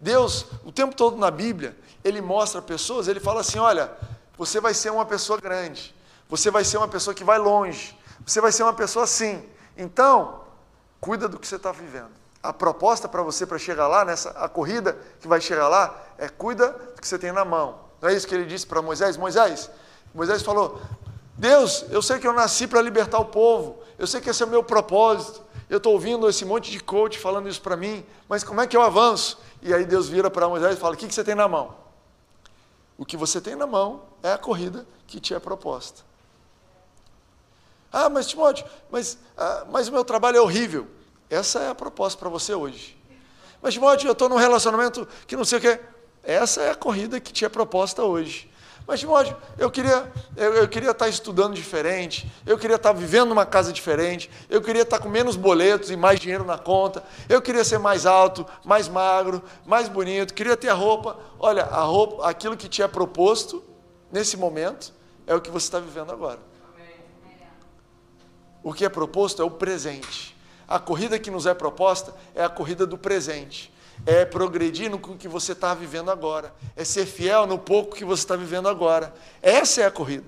Deus, 0.00 0.46
o 0.64 0.72
tempo 0.72 0.94
todo 0.94 1.16
na 1.16 1.30
Bíblia, 1.30 1.76
ele 2.02 2.20
mostra 2.20 2.60
pessoas, 2.60 3.06
ele 3.06 3.20
fala 3.20 3.40
assim: 3.40 3.58
olha, 3.58 3.92
você 4.40 4.58
vai 4.58 4.72
ser 4.72 4.88
uma 4.88 5.04
pessoa 5.04 5.38
grande, 5.38 5.94
você 6.26 6.50
vai 6.50 6.64
ser 6.64 6.78
uma 6.78 6.88
pessoa 6.88 7.12
que 7.12 7.22
vai 7.22 7.36
longe, 7.36 7.94
você 8.24 8.40
vai 8.40 8.50
ser 8.50 8.62
uma 8.62 8.72
pessoa 8.72 9.04
assim. 9.04 9.46
Então, 9.76 10.40
cuida 10.98 11.28
do 11.28 11.38
que 11.38 11.46
você 11.46 11.56
está 11.56 11.70
vivendo. 11.70 12.08
A 12.42 12.50
proposta 12.50 13.06
para 13.06 13.20
você 13.22 13.44
para 13.44 13.58
chegar 13.58 13.86
lá, 13.86 14.02
nessa 14.02 14.30
a 14.30 14.48
corrida 14.48 14.96
que 15.20 15.28
vai 15.28 15.42
chegar 15.42 15.68
lá, 15.68 15.94
é 16.16 16.26
cuida 16.26 16.70
do 16.70 17.02
que 17.02 17.06
você 17.06 17.18
tem 17.18 17.32
na 17.32 17.44
mão. 17.44 17.80
Não 18.00 18.08
é 18.08 18.14
isso 18.14 18.26
que 18.26 18.34
ele 18.34 18.46
disse 18.46 18.66
para 18.66 18.80
Moisés? 18.80 19.18
Moisés, 19.18 19.70
Moisés 20.14 20.40
falou: 20.40 20.80
Deus, 21.36 21.84
eu 21.90 22.00
sei 22.00 22.18
que 22.18 22.26
eu 22.26 22.32
nasci 22.32 22.66
para 22.66 22.80
libertar 22.80 23.18
o 23.18 23.26
povo, 23.26 23.82
eu 23.98 24.06
sei 24.06 24.22
que 24.22 24.30
esse 24.30 24.42
é 24.42 24.46
o 24.46 24.48
meu 24.48 24.64
propósito. 24.64 25.42
Eu 25.68 25.76
estou 25.76 25.92
ouvindo 25.92 26.26
esse 26.30 26.46
monte 26.46 26.70
de 26.70 26.80
coach 26.80 27.18
falando 27.18 27.46
isso 27.46 27.60
para 27.60 27.76
mim, 27.76 28.06
mas 28.26 28.42
como 28.42 28.62
é 28.62 28.66
que 28.66 28.74
eu 28.74 28.80
avanço? 28.80 29.38
E 29.60 29.74
aí 29.74 29.84
Deus 29.84 30.08
vira 30.08 30.30
para 30.30 30.48
Moisés 30.48 30.78
e 30.78 30.80
fala: 30.80 30.94
O 30.94 30.96
que, 30.96 31.06
que 31.06 31.14
você 31.14 31.22
tem 31.22 31.34
na 31.34 31.46
mão? 31.46 31.76
O 32.96 33.04
que 33.04 33.18
você 33.18 33.38
tem 33.38 33.54
na 33.54 33.66
mão 33.66 34.08
é 34.22 34.32
a 34.32 34.38
corrida 34.38 34.86
que 35.06 35.18
te 35.20 35.34
é 35.34 35.38
proposta. 35.38 36.02
Ah, 37.92 38.08
mas 38.08 38.26
Timóteo, 38.26 38.64
mas, 38.90 39.18
ah, 39.36 39.66
mas 39.70 39.88
o 39.88 39.92
meu 39.92 40.04
trabalho 40.04 40.36
é 40.36 40.40
horrível. 40.40 40.86
Essa 41.28 41.60
é 41.60 41.68
a 41.70 41.74
proposta 41.74 42.18
para 42.18 42.28
você 42.28 42.54
hoje. 42.54 42.96
Mas 43.60 43.74
Timóteo, 43.74 44.08
eu 44.08 44.12
estou 44.12 44.28
num 44.28 44.36
relacionamento 44.36 45.06
que 45.26 45.36
não 45.36 45.44
sei 45.44 45.58
o 45.58 45.60
quê. 45.60 45.80
Essa 46.22 46.62
é 46.62 46.70
a 46.70 46.74
corrida 46.74 47.18
que 47.18 47.32
te 47.32 47.44
é 47.44 47.48
proposta 47.48 48.02
hoje. 48.04 48.48
Mas 48.86 49.00
Timóteo, 49.00 49.36
eu 49.58 49.70
queria, 49.70 50.10
eu, 50.36 50.54
eu, 50.54 50.68
queria 50.68 50.90
estar 50.90 51.08
estudando 51.08 51.54
diferente, 51.54 52.30
eu 52.46 52.58
queria 52.58 52.76
estar 52.76 52.92
vivendo 52.92 53.28
numa 53.28 53.46
casa 53.46 53.72
diferente, 53.72 54.30
eu 54.48 54.60
queria 54.60 54.82
estar 54.82 54.98
com 54.98 55.08
menos 55.08 55.36
boletos 55.36 55.90
e 55.90 55.96
mais 55.96 56.18
dinheiro 56.18 56.44
na 56.44 56.58
conta, 56.58 57.02
eu 57.28 57.40
queria 57.40 57.62
ser 57.62 57.78
mais 57.78 58.04
alto, 58.06 58.44
mais 58.64 58.88
magro, 58.88 59.42
mais 59.64 59.88
bonito, 59.88 60.34
queria 60.34 60.56
ter 60.56 60.70
a 60.70 60.74
roupa. 60.74 61.16
Olha, 61.38 61.64
a 61.64 61.82
roupa, 61.82 62.28
aquilo 62.28 62.56
que 62.56 62.68
te 62.68 62.82
é 62.82 62.88
proposto 62.88 63.62
nesse 64.10 64.36
momento 64.36 64.92
é 65.26 65.34
o 65.34 65.40
que 65.40 65.50
você 65.50 65.66
está 65.66 65.78
vivendo 65.78 66.10
agora. 66.12 66.40
O 68.62 68.72
que 68.72 68.84
é 68.84 68.88
proposto 68.88 69.40
é 69.40 69.44
o 69.44 69.50
presente. 69.50 70.36
A 70.68 70.78
corrida 70.78 71.18
que 71.18 71.30
nos 71.30 71.46
é 71.46 71.54
proposta 71.54 72.14
é 72.34 72.44
a 72.44 72.48
corrida 72.48 72.86
do 72.86 72.98
presente 72.98 73.72
é 74.06 74.24
progredir 74.24 74.90
no 74.90 74.98
que 74.98 75.28
você 75.28 75.52
está 75.52 75.74
vivendo 75.74 76.10
agora, 76.10 76.54
é 76.76 76.84
ser 76.84 77.06
fiel 77.06 77.46
no 77.46 77.58
pouco 77.58 77.96
que 77.96 78.04
você 78.04 78.22
está 78.22 78.36
vivendo 78.36 78.68
agora. 78.68 79.14
Essa 79.42 79.82
é 79.82 79.86
a 79.86 79.90
corrida. 79.90 80.26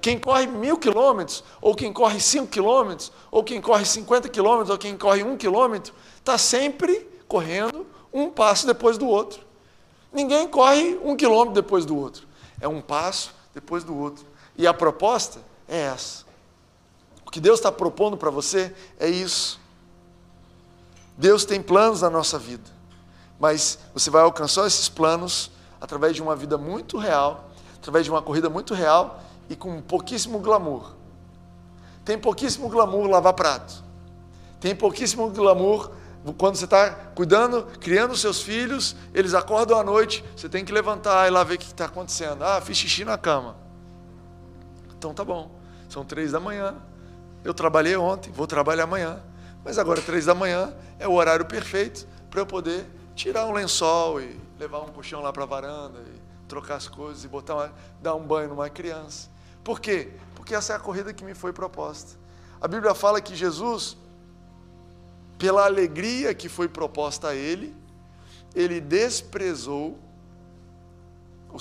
Quem 0.00 0.18
corre 0.18 0.46
mil 0.46 0.76
quilômetros, 0.76 1.44
ou 1.60 1.74
quem 1.74 1.92
corre 1.92 2.20
cinco 2.20 2.48
quilômetros, 2.48 3.12
ou 3.30 3.44
quem 3.44 3.60
corre 3.60 3.84
cinquenta 3.84 4.28
quilômetros, 4.28 4.70
ou 4.70 4.78
quem 4.78 4.96
corre 4.96 5.22
um 5.22 5.36
quilômetro, 5.36 5.94
está 6.16 6.36
sempre 6.36 7.08
correndo 7.28 7.86
um 8.12 8.28
passo 8.28 8.66
depois 8.66 8.98
do 8.98 9.06
outro. 9.06 9.40
Ninguém 10.12 10.48
corre 10.48 10.98
um 11.04 11.16
quilômetro 11.16 11.54
depois 11.54 11.86
do 11.86 11.96
outro. 11.96 12.26
É 12.62 12.68
um 12.68 12.80
passo 12.80 13.34
depois 13.52 13.84
do 13.84 13.94
outro. 13.94 14.24
E 14.56 14.66
a 14.66 14.72
proposta 14.72 15.40
é 15.68 15.78
essa. 15.78 16.24
O 17.26 17.30
que 17.30 17.40
Deus 17.40 17.58
está 17.58 17.70
propondo 17.70 18.16
para 18.16 18.30
você 18.30 18.74
é 18.98 19.08
isso. 19.08 19.60
Deus 21.18 21.44
tem 21.44 21.60
planos 21.60 22.00
na 22.00 22.08
nossa 22.08 22.38
vida 22.38 22.82
mas 23.42 23.76
você 23.92 24.08
vai 24.08 24.22
alcançar 24.22 24.68
esses 24.68 24.88
planos 24.88 25.50
através 25.80 26.14
de 26.14 26.22
uma 26.22 26.36
vida 26.36 26.56
muito 26.56 26.96
real, 26.96 27.50
através 27.74 28.04
de 28.04 28.10
uma 28.12 28.22
corrida 28.22 28.48
muito 28.48 28.72
real 28.72 29.20
e 29.50 29.56
com 29.56 29.82
pouquíssimo 29.82 30.38
glamour. 30.38 30.92
Tem 32.04 32.16
pouquíssimo 32.16 32.68
glamour 32.68 33.08
lavar 33.08 33.32
prato. 33.32 33.82
Tem 34.60 34.76
pouquíssimo 34.76 35.28
glamour 35.30 35.90
quando 36.38 36.56
você 36.56 36.64
está 36.64 36.90
cuidando, 36.90 37.64
criando 37.80 38.16
seus 38.16 38.40
filhos, 38.42 38.94
eles 39.12 39.34
acordam 39.34 39.78
à 39.78 39.82
noite, 39.82 40.24
você 40.36 40.48
tem 40.48 40.64
que 40.64 40.72
levantar 40.72 41.26
e 41.26 41.30
lá 41.30 41.42
ver 41.42 41.54
o 41.54 41.58
que 41.58 41.64
está 41.64 41.86
acontecendo. 41.86 42.44
Ah, 42.44 42.60
fiz 42.60 42.76
xixi 42.76 43.04
na 43.04 43.18
cama. 43.18 43.56
Então 44.96 45.12
tá 45.12 45.24
bom. 45.24 45.50
São 45.88 46.04
três 46.04 46.30
da 46.30 46.38
manhã. 46.38 46.76
Eu 47.42 47.52
trabalhei 47.52 47.96
ontem, 47.96 48.30
vou 48.30 48.46
trabalhar 48.46 48.84
amanhã. 48.84 49.20
Mas 49.64 49.78
agora 49.78 50.00
três 50.00 50.26
da 50.26 50.34
manhã 50.34 50.72
é 50.98 51.08
o 51.08 51.12
horário 51.12 51.44
perfeito 51.44 52.06
para 52.30 52.40
eu 52.40 52.46
poder 52.46 52.86
tirar 53.16 53.46
um 53.46 53.52
lençol 53.52 54.20
e 54.20 54.40
levar 54.58 54.80
um 54.80 54.88
colchão 54.88 55.20
lá 55.20 55.32
para 55.32 55.42
a 55.42 55.46
varanda 55.46 55.98
e 55.98 56.46
trocar 56.46 56.76
as 56.76 56.86
coisas 56.86 57.24
e 57.24 57.28
botar 57.28 57.54
uma, 57.54 57.72
dar 58.00 58.14
um 58.14 58.24
banho 58.24 58.48
numa 58.48 58.70
criança. 58.70 59.28
Por 59.64 59.80
quê? 59.80 60.12
Porque 60.34 60.54
essa 60.54 60.72
é 60.72 60.76
a 60.76 60.78
corrida 60.78 61.12
que 61.12 61.24
me 61.24 61.34
foi 61.34 61.52
proposta. 61.52 62.16
A 62.60 62.68
Bíblia 62.68 62.94
fala 62.94 63.20
que 63.20 63.34
Jesus, 63.34 63.96
pela 65.42 65.64
alegria 65.64 66.32
que 66.32 66.48
foi 66.48 66.68
proposta 66.68 67.30
a 67.30 67.34
ele, 67.34 67.74
ele 68.54 68.80
desprezou 68.80 69.98
o 71.52 71.58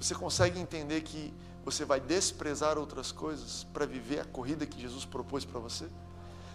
Você 0.00 0.16
consegue 0.16 0.58
entender 0.58 1.00
que 1.02 1.32
você 1.64 1.84
vai 1.84 2.00
desprezar 2.00 2.76
outras 2.76 3.12
coisas 3.12 3.62
para 3.72 3.86
viver 3.86 4.18
a 4.18 4.24
corrida 4.24 4.66
que 4.66 4.80
Jesus 4.80 5.04
propôs 5.04 5.44
para 5.44 5.60
você? 5.60 5.86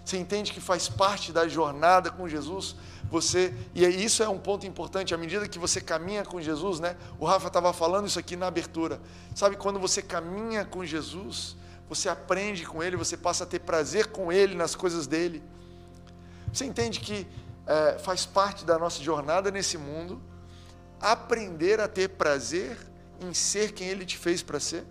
Você 0.06 0.18
entende 0.18 0.54
que 0.54 0.62
faz 0.62 0.88
parte 0.88 1.32
da 1.32 1.48
jornada 1.48 2.12
com 2.12 2.30
Jesus? 2.30 2.76
Você 3.10 3.52
e 3.74 3.84
isso 3.84 4.22
é 4.22 4.30
um 4.30 4.38
ponto 4.38 4.68
importante. 4.68 5.15
À 5.15 5.18
medida 5.18 5.48
que 5.48 5.58
você 5.58 5.82
caminha 5.82 6.24
com 6.24 6.39
Jesus, 6.39 6.80
né? 6.80 6.96
O 7.20 7.26
Rafa 7.26 7.48
estava 7.48 7.74
falando 7.74 8.06
isso 8.06 8.20
aqui 8.20 8.36
na 8.36 8.46
abertura. 8.46 9.02
Sabe 9.34 9.56
quando 9.56 9.80
você 9.80 10.04
caminha 10.04 10.63
com 10.63 10.86
Jesus, 10.86 11.58
você 11.89 12.08
aprende 12.08 12.65
com 12.65 12.84
Ele, 12.84 12.96
você 12.96 13.18
passa 13.18 13.46
a 13.46 13.48
ter 13.48 13.60
prazer 13.60 14.08
com 14.08 14.32
Ele 14.32 14.54
nas 14.54 14.76
coisas 14.76 15.08
dele. 15.08 15.44
Você 16.54 16.65
entende 16.65 17.00
que 17.00 17.28
é, 17.65 17.98
faz 17.98 18.28
parte 18.28 18.63
da 18.63 18.78
nossa 18.78 19.02
jornada 19.02 19.50
nesse 19.50 19.76
mundo 19.76 20.22
aprender 21.02 21.80
a 21.80 21.88
ter 21.88 22.10
prazer 22.10 22.78
em 23.20 23.34
ser 23.34 23.72
quem 23.72 23.88
Ele 23.88 24.06
te 24.06 24.18
fez 24.18 24.44
para 24.44 24.60
ser? 24.60 24.86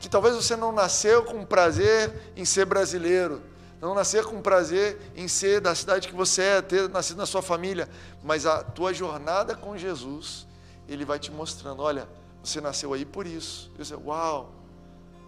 Que 0.00 0.08
talvez 0.08 0.34
você 0.34 0.56
não 0.56 0.72
nasceu 0.72 1.24
com 1.24 1.44
prazer 1.44 2.32
em 2.34 2.44
ser 2.44 2.64
brasileiro, 2.64 3.42
não 3.80 3.94
nascer 3.94 4.24
com 4.24 4.40
prazer 4.40 5.12
em 5.14 5.28
ser 5.28 5.60
da 5.60 5.74
cidade 5.74 6.08
que 6.08 6.14
você 6.14 6.42
é, 6.42 6.62
ter 6.62 6.88
nascido 6.88 7.18
na 7.18 7.26
sua 7.26 7.42
família, 7.42 7.88
mas 8.22 8.46
a 8.46 8.62
tua 8.62 8.92
jornada 8.92 9.54
com 9.54 9.76
Jesus, 9.76 10.46
Ele 10.88 11.04
vai 11.04 11.18
te 11.18 11.30
mostrando, 11.30 11.82
olha, 11.82 12.08
você 12.42 12.60
nasceu 12.60 12.92
aí 12.92 13.04
por 13.04 13.26
isso. 13.26 13.70
Eu 13.78 13.84
sei, 13.84 13.96
uau, 13.96 14.52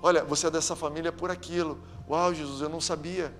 olha, 0.00 0.24
você 0.24 0.46
é 0.46 0.50
dessa 0.50 0.76
família 0.76 1.12
por 1.12 1.30
aquilo. 1.30 1.78
Uau, 2.08 2.32
Jesus, 2.32 2.62
eu 2.62 2.68
não 2.68 2.80
sabia. 2.80 3.34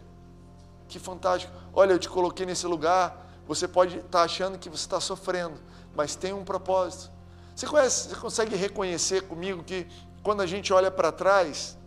Que 0.89 0.99
fantástico. 0.99 1.53
Olha, 1.73 1.93
eu 1.93 1.99
te 1.99 2.09
coloquei 2.09 2.45
nesse 2.45 2.67
lugar. 2.67 3.27
Você 3.47 3.69
pode 3.69 3.97
estar 3.97 4.09
tá 4.11 4.23
achando 4.23 4.59
que 4.59 4.69
você 4.69 4.85
está 4.85 5.01
sofrendo, 5.01 5.59
mas 5.95 6.15
tem 6.15 6.33
um 6.33 6.45
propósito. 6.45 7.11
Você, 7.55 7.67
conhece, 7.67 8.09
você 8.09 8.17
consegue 8.17 8.57
reconhecer 8.57 9.23
comigo 9.23 9.63
que 9.65 9.87
quando 10.23 10.43
a 10.43 10.47
gente 10.47 10.73
olha 10.73 10.91
para 10.91 11.11
trás, 11.11 11.79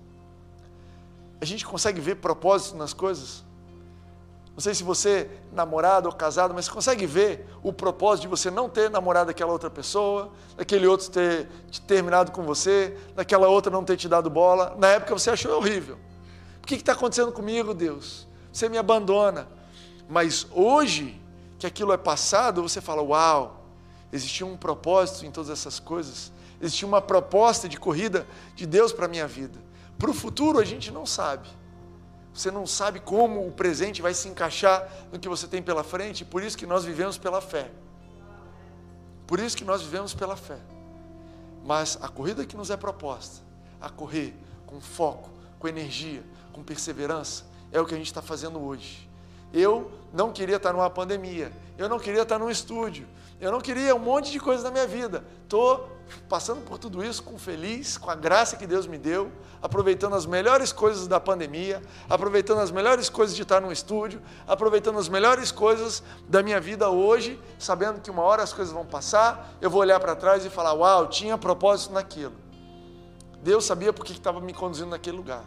a 1.41 1.45
gente 1.45 1.65
consegue 1.65 1.99
ver 1.99 2.17
propósito 2.17 2.77
nas 2.77 2.93
coisas? 2.93 3.43
Não 4.53 4.59
sei 4.59 4.75
se 4.75 4.83
você, 4.83 5.27
namorado 5.51 6.07
ou 6.07 6.13
casado, 6.13 6.53
mas 6.53 6.65
você 6.65 6.71
consegue 6.71 7.05
ver 7.07 7.47
o 7.63 7.73
propósito 7.73 8.23
de 8.23 8.27
você 8.27 8.51
não 8.51 8.69
ter 8.69 8.91
namorado 8.91 9.31
aquela 9.31 9.51
outra 9.51 9.69
pessoa, 9.69 10.31
daquele 10.55 10.85
outro 10.85 11.09
ter 11.09 11.49
terminado 11.87 12.31
com 12.31 12.43
você, 12.43 12.95
daquela 13.15 13.47
outra 13.47 13.71
não 13.71 13.83
ter 13.83 13.97
te 13.97 14.07
dado 14.07 14.29
bola. 14.29 14.75
Na 14.77 14.89
época 14.89 15.17
você 15.17 15.31
achou 15.31 15.57
horrível. 15.57 15.97
O 16.61 16.67
que 16.67 16.75
está 16.75 16.91
acontecendo 16.91 17.31
comigo, 17.31 17.73
Deus? 17.73 18.27
Você 18.53 18.69
me 18.69 18.77
abandona. 18.77 19.47
Mas 20.07 20.45
hoje, 20.51 21.19
que 21.57 21.65
aquilo 21.65 21.91
é 21.91 21.97
passado, 21.97 22.61
você 22.61 22.81
fala: 22.81 23.01
Uau, 23.01 23.65
existia 24.13 24.45
um 24.45 24.57
propósito 24.57 25.25
em 25.25 25.31
todas 25.31 25.49
essas 25.49 25.79
coisas, 25.79 26.31
existia 26.61 26.87
uma 26.87 27.01
proposta 27.01 27.67
de 27.67 27.79
corrida 27.79 28.27
de 28.55 28.67
Deus 28.67 28.91
para 28.93 29.05
a 29.05 29.09
minha 29.09 29.27
vida. 29.27 29.57
Para 30.01 30.09
o 30.09 30.15
futuro 30.15 30.57
a 30.57 30.65
gente 30.65 30.89
não 30.89 31.05
sabe. 31.05 31.47
Você 32.33 32.49
não 32.49 32.65
sabe 32.65 32.99
como 32.99 33.47
o 33.47 33.51
presente 33.51 34.01
vai 34.01 34.15
se 34.15 34.27
encaixar 34.27 34.91
no 35.11 35.19
que 35.19 35.29
você 35.29 35.47
tem 35.47 35.61
pela 35.61 35.83
frente, 35.83 36.25
por 36.25 36.41
isso 36.41 36.57
que 36.57 36.65
nós 36.65 36.83
vivemos 36.83 37.19
pela 37.19 37.39
fé. 37.39 37.69
Por 39.27 39.39
isso 39.39 39.55
que 39.55 39.63
nós 39.63 39.83
vivemos 39.83 40.11
pela 40.11 40.35
fé. 40.35 40.57
Mas 41.63 41.99
a 42.01 42.07
corrida 42.07 42.43
que 42.47 42.57
nos 42.57 42.71
é 42.71 42.77
proposta, 42.77 43.45
a 43.79 43.91
correr 43.91 44.33
com 44.65 44.81
foco, 44.81 45.29
com 45.59 45.67
energia, 45.67 46.23
com 46.51 46.63
perseverança, 46.63 47.45
é 47.71 47.79
o 47.79 47.85
que 47.85 47.93
a 47.93 47.97
gente 47.97 48.07
está 48.07 48.23
fazendo 48.23 48.59
hoje. 48.59 49.07
Eu 49.53 49.91
não 50.11 50.31
queria 50.31 50.55
estar 50.55 50.73
numa 50.73 50.89
pandemia, 50.89 51.51
eu 51.77 51.87
não 51.87 51.99
queria 51.99 52.23
estar 52.23 52.39
num 52.39 52.49
estúdio, 52.49 53.07
eu 53.39 53.51
não 53.51 53.61
queria 53.61 53.93
um 53.93 53.99
monte 53.99 54.31
de 54.31 54.39
coisa 54.39 54.63
na 54.63 54.71
minha 54.71 54.87
vida. 54.87 55.23
Estou 55.43 55.87
passando 56.27 56.61
por 56.61 56.77
tudo 56.77 57.03
isso 57.03 57.23
com 57.23 57.37
feliz, 57.37 57.97
com 57.97 58.09
a 58.09 58.15
graça 58.15 58.55
que 58.55 58.67
Deus 58.67 58.87
me 58.87 58.97
deu, 58.97 59.31
aproveitando 59.61 60.15
as 60.15 60.25
melhores 60.25 60.71
coisas 60.71 61.07
da 61.07 61.19
pandemia, 61.19 61.81
aproveitando 62.09 62.59
as 62.59 62.71
melhores 62.71 63.09
coisas 63.09 63.35
de 63.35 63.41
estar 63.41 63.61
num 63.61 63.71
estúdio, 63.71 64.21
aproveitando 64.47 64.97
as 64.97 65.07
melhores 65.07 65.51
coisas 65.51 66.03
da 66.27 66.41
minha 66.41 66.59
vida 66.59 66.89
hoje, 66.89 67.39
sabendo 67.59 68.01
que 68.01 68.09
uma 68.09 68.23
hora 68.23 68.43
as 68.43 68.53
coisas 68.53 68.73
vão 68.73 68.85
passar, 68.85 69.53
eu 69.61 69.69
vou 69.69 69.81
olhar 69.81 69.99
para 69.99 70.15
trás 70.15 70.45
e 70.45 70.49
falar: 70.49 70.73
Uau, 70.73 71.07
tinha 71.07 71.37
propósito 71.37 71.93
naquilo. 71.93 72.33
Deus 73.43 73.65
sabia 73.65 73.91
por 73.91 74.05
que 74.05 74.11
estava 74.11 74.39
me 74.39 74.53
conduzindo 74.53 74.89
naquele 74.89 75.17
lugar. 75.17 75.43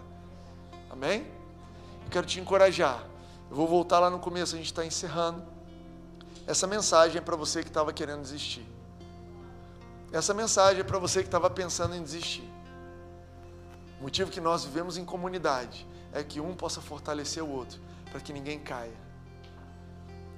Amém? 0.90 1.26
Eu 2.04 2.10
quero 2.10 2.26
te 2.26 2.40
encorajar. 2.40 3.04
Eu 3.50 3.56
vou 3.56 3.66
voltar 3.66 4.00
lá 4.00 4.10
no 4.10 4.18
começo, 4.18 4.54
a 4.54 4.58
gente 4.58 4.66
está 4.66 4.84
encerrando. 4.84 5.42
Essa 6.46 6.66
mensagem 6.66 7.18
é 7.18 7.20
para 7.20 7.36
você 7.36 7.62
que 7.62 7.68
estava 7.68 7.92
querendo 7.92 8.20
desistir. 8.20 8.66
Essa 10.14 10.32
mensagem 10.32 10.80
é 10.80 10.84
para 10.84 10.96
você 10.96 11.22
que 11.22 11.26
estava 11.26 11.50
pensando 11.50 11.96
em 11.96 12.00
desistir. 12.00 12.48
O 13.98 14.04
motivo 14.04 14.30
que 14.30 14.40
nós 14.40 14.64
vivemos 14.64 14.96
em 14.96 15.04
comunidade 15.04 15.84
é 16.12 16.22
que 16.22 16.40
um 16.40 16.54
possa 16.54 16.80
fortalecer 16.80 17.42
o 17.42 17.48
outro, 17.48 17.80
para 18.12 18.20
que 18.20 18.32
ninguém 18.32 18.60
caia. 18.60 18.94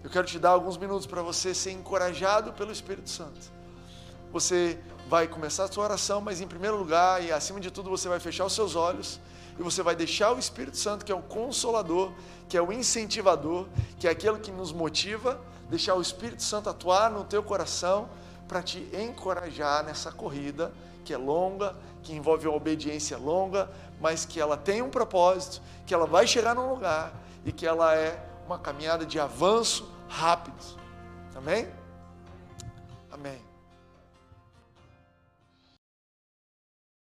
Eu 0.03 0.09
quero 0.09 0.27
te 0.27 0.39
dar 0.39 0.53
alguns 0.53 0.79
minutos 0.79 1.07
para 1.07 1.21
você 1.21 1.53
ser 1.53 1.73
encorajado 1.73 2.55
pelo 2.55 2.73
Espírito 2.73 3.11
Santo. 3.11 3.53
Você 4.33 4.79
vai 5.11 5.29
começar 5.29 5.65
a 5.65 5.69
sua 5.69 5.85
oração, 5.85 6.23
mas 6.23 6.41
em 6.41 6.49
primeiro 6.49 6.79
lugar 6.79 7.23
e 7.23 7.31
acima 7.31 7.61
de 7.61 7.71
tudo 7.71 7.91
você 7.91 8.09
vai 8.09 8.19
fechar 8.19 8.47
os 8.47 8.55
seus 8.55 8.77
olhos 8.77 9.21
e 9.59 9.63
você 9.63 9.83
vai 9.83 9.95
deixar 9.95 10.33
o 10.33 10.39
Espírito 10.39 10.79
Santo, 10.79 11.05
que 11.05 11.13
é 11.13 11.15
o 11.15 11.21
consolador, 11.23 12.13
que 12.49 12.57
é 12.57 12.63
o 12.63 12.73
incentivador, 12.73 13.67
que 13.99 14.09
é 14.09 14.11
aquele 14.11 14.39
que 14.39 14.51
nos 14.51 14.73
motiva 14.73 15.39
deixar 15.69 15.97
o 15.97 16.01
Espírito 16.01 16.43
Santo 16.43 16.71
atuar 16.71 17.11
no 17.11 17.25
teu 17.25 17.43
coração 17.43 18.09
para 18.47 18.63
te 18.63 18.89
encorajar 18.95 19.85
nessa 19.85 20.11
corrida 20.13 20.73
que 21.05 21.15
é 21.15 21.17
longa, 21.17 21.75
que 22.03 22.13
envolve 22.13 22.49
uma 22.49 22.57
obediência 22.57 23.17
longa, 23.17 23.71
mas 24.01 24.25
que 24.25 24.41
ela 24.41 24.57
tem 24.57 24.83
um 24.83 24.91
propósito, 24.91 25.63
que 25.87 25.95
ela 25.95 26.07
vai 26.07 26.27
chegar 26.27 26.55
num 26.55 26.69
lugar 26.69 27.13
e 27.45 27.53
que 27.53 27.67
ela 27.67 27.95
é 27.95 28.21
uma 28.47 28.59
caminhada 28.59 29.07
de 29.07 29.19
avanço 29.19 29.89
rápido. 30.09 30.57
Amém? 31.35 31.69